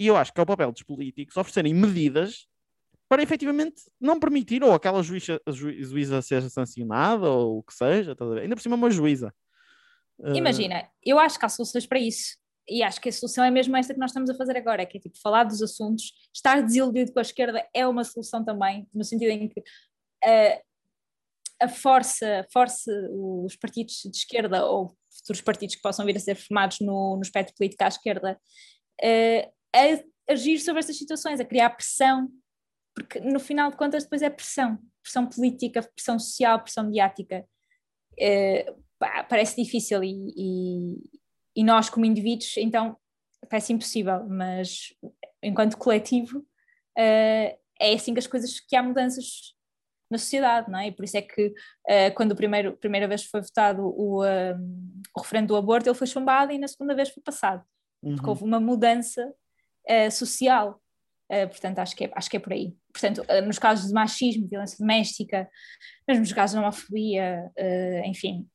e 0.01 0.07
eu 0.07 0.17
acho 0.17 0.33
que 0.33 0.41
é 0.41 0.43
o 0.43 0.47
papel 0.47 0.73
dos 0.73 0.83
políticos 0.83 1.37
oferecerem 1.37 1.75
medidas 1.75 2.47
para 3.07 3.23
efetivamente 3.23 3.83
não 4.01 4.19
permitir, 4.19 4.65
ou 4.65 4.73
aquela 4.73 5.03
juíza, 5.03 5.39
juíza 5.47 6.23
seja 6.23 6.49
sancionada, 6.49 7.29
ou 7.29 7.59
o 7.59 7.63
que 7.63 7.75
seja, 7.75 8.17
ainda 8.41 8.57
por 8.57 8.63
cima 8.63 8.77
uma 8.77 8.91
juíza. 8.91 9.35
Ah, 10.23 10.33
Imagina, 10.35 10.89
eu 11.05 11.19
acho 11.19 11.39
que 11.39 11.45
há 11.45 11.49
soluções 11.51 11.87
para 11.87 11.99
isso. 11.99 12.39
E 12.67 12.83
acho 12.83 12.99
que 12.99 13.11
a 13.11 13.13
solução 13.13 13.45
é 13.45 13.51
mesmo 13.51 13.77
esta 13.77 13.93
que 13.93 14.01
nós 14.01 14.11
estamos 14.11 14.31
a 14.31 14.35
fazer 14.35 14.57
agora, 14.57 14.87
que 14.87 14.97
é 14.97 15.01
tipo 15.01 15.19
falar 15.21 15.45
dos 15.45 15.61
assuntos, 15.61 16.13
estar 16.33 16.63
desiludido 16.63 17.13
com 17.13 17.19
a 17.19 17.23
esquerda 17.23 17.63
é 17.75 17.87
uma 17.87 18.05
solução 18.05 18.43
também, 18.43 18.89
no 18.95 19.05
sentido 19.05 19.31
em 19.31 19.49
que 19.49 19.63
eh, 20.25 20.63
a 21.61 21.69
força, 21.69 22.47
force 22.51 22.91
os 23.11 23.57
partidos 23.57 24.01
de 24.05 24.17
esquerda 24.17 24.65
ou 24.65 24.97
futuros 25.11 25.43
partidos 25.43 25.75
que 25.75 25.83
possam 25.83 26.07
vir 26.07 26.17
a 26.17 26.21
ser 26.21 26.37
formados 26.37 26.79
no, 26.81 27.17
no 27.17 27.23
espectro 27.23 27.55
político 27.55 27.83
à 27.83 27.89
esquerda 27.89 28.41
eh, 29.03 29.51
a 29.75 30.33
agir 30.33 30.59
sobre 30.61 30.81
estas 30.81 30.97
situações, 30.97 31.41
a 31.41 31.45
criar 31.45 31.71
pressão, 31.71 32.29
porque 32.95 33.21
no 33.21 33.41
final 33.41 33.71
de 33.71 33.77
contas 33.77 34.05
depois 34.05 34.23
é 34.23 34.31
pressão, 34.31 34.79
pressão 35.03 35.27
política, 35.27 35.83
pressão 35.83 36.19
social, 36.19 36.61
pressão 36.61 36.85
mediática. 36.85 37.45
Eh, 38.19 38.75
pá, 38.99 39.25
parece 39.25 39.63
difícil 39.63 40.05
e, 40.05 40.33
e, 40.37 40.97
e 41.57 41.65
nós 41.65 41.89
como 41.89 42.05
indivíduos 42.05 42.57
então 42.59 42.97
parece 43.49 43.73
impossível, 43.73 44.27
mas 44.29 44.95
enquanto 45.43 45.79
coletivo 45.79 46.47
eh, 46.97 47.59
é 47.81 47.95
assim 47.95 48.13
que 48.13 48.21
as 48.21 48.27
coisas, 48.27 48.61
que 48.61 48.77
há 48.77 48.83
mudanças 48.83 49.55
na 50.11 50.19
sociedade, 50.19 50.71
não 50.71 50.79
é? 50.79 50.89
E 50.89 50.93
por 50.93 51.05
isso 51.05 51.17
é 51.17 51.23
que 51.23 51.55
eh, 51.87 52.11
quando 52.11 52.33
a 52.33 52.35
primeiro, 52.35 52.77
primeira 52.77 53.09
vez 53.09 53.25
foi 53.25 53.41
votado 53.41 53.83
o, 53.97 54.25
eh, 54.25 54.57
o 55.17 55.21
referendo 55.21 55.49
do 55.49 55.57
aborto, 55.57 55.89
ele 55.89 55.97
foi 55.97 56.07
chumbado 56.07 56.53
e 56.53 56.59
na 56.59 56.69
segunda 56.69 56.95
vez 56.95 57.09
foi 57.09 57.23
passado, 57.23 57.65
porque 58.03 58.23
uhum. 58.23 58.29
houve 58.29 58.45
uma 58.45 58.61
mudança 58.61 59.33
eh, 59.91 60.11
social. 60.11 60.81
Eh, 61.29 61.47
portanto, 61.47 61.79
acho 61.79 61.97
que, 61.97 62.05
é, 62.05 62.11
acho 62.15 62.31
que 62.31 62.37
é 62.37 62.41
por 62.41 62.53
aí. 62.53 62.75
portanto, 62.93 63.23
uh, 63.23 63.47
nos 63.47 63.59
casos 63.59 63.89
de 63.89 63.93
machismo, 63.93 64.49
violência 64.49 64.79
doméstica, 64.79 65.49
mesmo 66.07 66.23
nos 66.23 66.33
casos 66.33 66.55
de 66.55 66.63
homofobia, 66.63 67.51
uh, 67.57 68.07
enfim, 68.07 68.49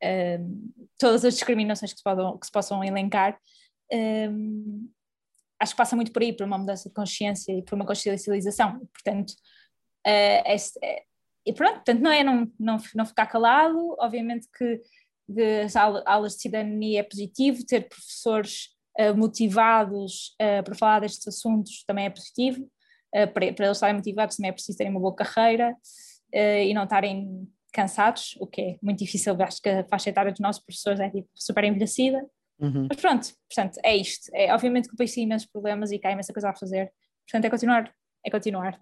todas 0.99 1.23
as 1.23 1.35
discriminações 1.35 1.93
que 1.93 1.97
se, 1.97 2.03
podam, 2.03 2.37
que 2.37 2.45
se 2.45 2.51
possam 2.51 2.83
elencar, 2.83 3.39
acho 5.59 5.73
que 5.73 5.77
passa 5.77 5.95
muito 5.95 6.11
por 6.11 6.21
aí, 6.21 6.33
por 6.33 6.45
uma 6.45 6.57
mudança 6.57 6.89
de 6.89 6.95
consciência 6.95 7.53
e 7.53 7.61
por 7.61 7.75
uma 7.75 7.85
consciencialização. 7.85 8.79
Portanto, 8.93 9.33
este, 10.45 10.77
e 11.45 11.53
pronto, 11.53 11.75
portanto, 11.75 12.01
não 12.01 12.11
é 12.11 12.23
não, 12.23 12.51
não, 12.59 12.77
não 12.93 13.05
ficar 13.05 13.27
calado, 13.27 13.95
obviamente 13.99 14.47
que 14.57 14.81
as 15.63 15.75
aulas 15.75 16.35
de 16.35 16.41
cidadania 16.41 16.99
é 16.99 17.03
positivo, 17.03 17.65
ter 17.65 17.87
professores 17.87 18.65
uh, 18.65 18.74
motivados 19.15 20.35
uh, 20.41 20.63
para 20.63 20.75
falar 20.75 20.99
destes 20.99 21.27
assuntos 21.27 21.83
também 21.85 22.05
é 22.05 22.09
positivo, 22.09 22.63
uh, 22.63 23.27
para, 23.33 23.53
para, 23.53 23.65
eles 23.65 23.77
estarem 23.77 23.95
motivados 23.95 24.35
também 24.35 24.49
é 24.49 24.53
preciso 24.53 24.77
terem 24.77 24.91
uma 24.91 24.99
boa 24.99 25.15
carreira 25.15 25.75
e 26.67 26.73
não 26.73 26.83
estarem 26.83 27.47
cansados, 27.71 28.35
o 28.41 28.47
que 28.47 28.61
é 28.61 28.77
muito 28.81 28.99
difícil, 28.99 29.41
acho 29.41 29.61
que 29.61 29.69
a 29.69 29.85
faixa 29.85 30.09
etária 30.09 30.31
dos 30.31 30.41
nossos 30.41 30.61
professores 30.61 30.99
é 30.99 31.09
tipo, 31.09 31.29
super 31.33 31.63
envelhecida, 31.63 32.25
uhum. 32.59 32.87
mas 32.89 32.99
pronto, 32.99 33.27
portanto, 33.49 33.79
é 33.83 33.95
isto, 33.95 34.29
é, 34.33 34.53
obviamente 34.53 34.89
que 34.89 34.93
o 34.93 34.97
país 34.97 35.13
tem 35.13 35.23
imensos 35.23 35.47
problemas 35.49 35.91
e 35.91 35.99
que 35.99 36.05
há 36.07 36.11
imensa 36.11 36.33
coisa 36.33 36.49
a 36.49 36.55
fazer, 36.55 36.91
portanto 37.25 37.45
é 37.45 37.49
continuar, 37.49 37.93
é 38.25 38.29
continuar. 38.29 38.81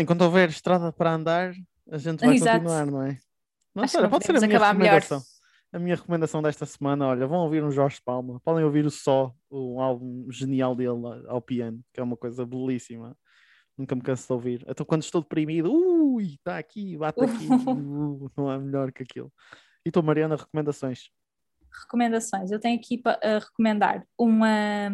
Enquanto 0.00 0.22
houver 0.22 0.48
estrada 0.48 0.92
para 0.92 1.12
andar, 1.12 1.52
a 1.90 1.98
gente 1.98 2.24
vai 2.24 2.34
Exato. 2.34 2.58
continuar, 2.58 2.86
não 2.86 3.02
é? 3.02 3.18
Não, 3.74 3.84
Acho 3.84 4.08
pode 4.08 4.24
ser 4.24 4.36
a 4.36 4.40
minha 4.40 4.58
recomendação. 4.58 5.18
Melhor. 5.18 5.35
A 5.76 5.78
minha 5.78 5.94
recomendação 5.94 6.40
desta 6.40 6.64
semana, 6.64 7.06
olha, 7.06 7.26
vão 7.26 7.40
ouvir 7.40 7.62
um 7.62 7.70
Jorge 7.70 8.00
Palma, 8.02 8.40
podem 8.40 8.64
ouvir 8.64 8.86
o 8.86 8.90
Só, 8.90 9.34
um 9.50 9.78
álbum 9.78 10.26
genial 10.32 10.74
dele 10.74 10.88
ao 11.28 11.42
piano, 11.42 11.84
que 11.92 12.00
é 12.00 12.02
uma 12.02 12.16
coisa 12.16 12.46
belíssima. 12.46 13.14
Nunca 13.76 13.94
me 13.94 14.00
canso 14.00 14.26
de 14.26 14.32
ouvir. 14.32 14.64
Então 14.66 14.86
quando 14.86 15.02
estou 15.02 15.20
deprimido, 15.20 15.70
ui, 15.70 16.28
está 16.28 16.56
aqui, 16.56 16.96
bate 16.96 17.22
aqui, 17.22 17.46
uh, 17.68 18.32
não 18.34 18.48
há 18.48 18.58
melhor 18.58 18.90
que 18.90 19.02
aquilo. 19.02 19.30
E 19.84 19.90
tu, 19.90 20.02
Mariana, 20.02 20.36
recomendações? 20.36 21.10
Recomendações. 21.82 22.50
Eu 22.50 22.58
tenho 22.58 22.80
aqui 22.80 22.96
para 22.96 23.20
recomendar 23.38 24.02
uma, 24.16 24.88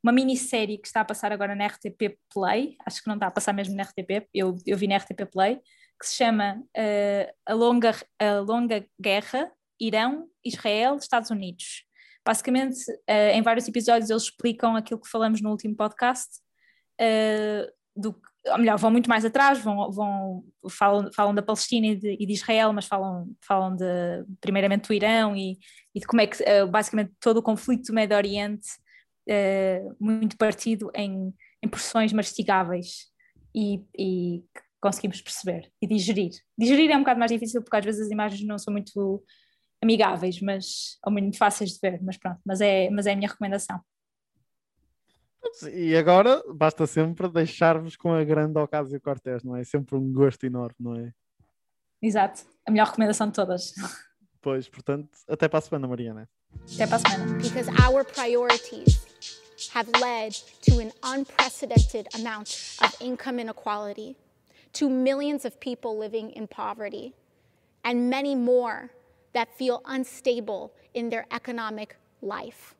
uma 0.00 0.12
minissérie 0.12 0.78
que 0.78 0.86
está 0.86 1.00
a 1.00 1.04
passar 1.04 1.32
agora 1.32 1.56
na 1.56 1.66
RTP 1.66 2.20
Play, 2.32 2.76
acho 2.86 3.02
que 3.02 3.08
não 3.08 3.16
está 3.16 3.26
a 3.26 3.32
passar 3.32 3.52
mesmo 3.52 3.74
na 3.74 3.82
RTP, 3.82 4.28
eu, 4.32 4.56
eu 4.64 4.78
vi 4.78 4.86
na 4.86 4.96
RTP 4.96 5.26
Play, 5.28 5.56
que 6.00 6.06
se 6.06 6.14
chama 6.14 6.62
uh, 6.62 7.34
a, 7.44 7.52
longa, 7.52 7.92
a 8.20 8.38
Longa 8.38 8.86
Guerra, 9.00 9.50
Irão, 9.80 10.28
Israel, 10.44 10.96
Estados 10.96 11.30
Unidos. 11.30 11.84
Basicamente, 12.26 12.78
uh, 12.90 13.32
em 13.32 13.42
vários 13.42 13.66
episódios 13.66 14.10
eles 14.10 14.24
explicam 14.24 14.76
aquilo 14.76 15.00
que 15.00 15.08
falamos 15.08 15.40
no 15.40 15.50
último 15.50 15.74
podcast, 15.74 16.28
uh, 17.00 17.72
do, 17.96 18.20
ou 18.46 18.58
melhor, 18.58 18.78
vão 18.78 18.90
muito 18.90 19.08
mais 19.08 19.24
atrás, 19.24 19.58
vão, 19.58 19.90
vão, 19.90 20.44
falam, 20.70 21.10
falam 21.12 21.34
da 21.34 21.42
Palestina 21.42 21.86
e 21.88 21.96
de, 21.96 22.16
e 22.20 22.26
de, 22.26 22.32
Israel, 22.32 22.72
mas 22.72 22.86
falam, 22.86 23.30
falam 23.46 23.74
de, 23.74 23.84
primeiramente 24.40 24.88
do 24.88 24.94
Irão 24.94 25.36
e, 25.36 25.58
e 25.94 26.00
de 26.00 26.06
como 26.06 26.20
é 26.20 26.26
que, 26.26 26.42
basicamente, 26.70 27.12
todo 27.20 27.38
o 27.38 27.42
conflito 27.42 27.88
do 27.88 27.94
Médio 27.94 28.16
Oriente, 28.16 28.68
muito 30.00 30.36
partido 30.38 30.90
em, 30.94 31.34
em 31.62 31.68
porções 31.68 32.12
mastigáveis 32.12 33.08
e, 33.54 33.82
e 33.98 34.44
conseguimos 34.80 35.20
perceber 35.20 35.70
e 35.82 35.86
digerir. 35.86 36.32
Digerir 36.56 36.90
é 36.90 36.96
um 36.96 37.00
bocado 37.00 37.18
mais 37.18 37.30
difícil 37.30 37.62
porque 37.62 37.76
às 37.76 37.84
vezes 37.84 38.06
as 38.06 38.10
imagens 38.10 38.46
não 38.46 38.58
são 38.58 38.72
muito 38.72 39.22
amigáveis, 39.82 40.40
mas 40.40 40.98
ou 41.04 41.12
muito 41.12 41.36
fáceis 41.36 41.72
de 41.72 41.78
ver, 41.80 42.02
mas 42.02 42.16
pronto, 42.16 42.40
mas 42.44 42.60
é, 42.60 42.90
mas 42.90 43.06
é 43.06 43.12
a 43.12 43.16
minha 43.16 43.28
recomendação. 43.28 43.80
E 45.72 45.96
agora 45.96 46.42
basta 46.54 46.86
sempre 46.86 47.28
deixar-vos 47.28 47.96
com 47.96 48.12
a 48.12 48.24
grande 48.24 48.58
Ocasio 48.58 49.00
Cortez, 49.00 49.42
não 49.42 49.56
é? 49.56 49.64
Sempre 49.64 49.96
um 49.96 50.12
gosto 50.12 50.44
enorme, 50.44 50.76
não 50.78 50.94
é? 50.94 51.12
Exato, 52.02 52.44
a 52.66 52.70
melhor 52.70 52.88
recomendação 52.88 53.28
de 53.28 53.34
todas. 53.34 53.74
Pois, 54.40 54.68
portanto, 54.68 55.10
até 55.28 55.48
para 55.48 55.58
a 55.58 55.60
semana, 55.60 55.88
Mariana. 55.88 56.28
Até 56.72 56.86
para 56.86 56.96
a 56.96 56.98
semana. 57.00 57.38
Because 57.42 57.68
our 57.84 58.04
priorities 58.04 59.04
have 59.74 59.90
led 60.00 60.32
to 60.62 60.78
an 60.78 60.92
unprecedented 61.02 62.06
amount 62.14 62.78
of 62.80 62.96
income 63.00 63.40
inequality. 63.40 64.16
to 64.74 64.88
millions 64.88 65.44
of 65.44 65.58
people 65.60 65.98
living 65.98 66.30
in 66.30 66.46
poverty, 66.46 67.14
and 67.84 68.10
many 68.10 68.34
more 68.34 68.90
that 69.32 69.56
feel 69.56 69.82
unstable 69.84 70.72
in 70.94 71.10
their 71.10 71.26
economic 71.30 71.96
life. 72.22 72.74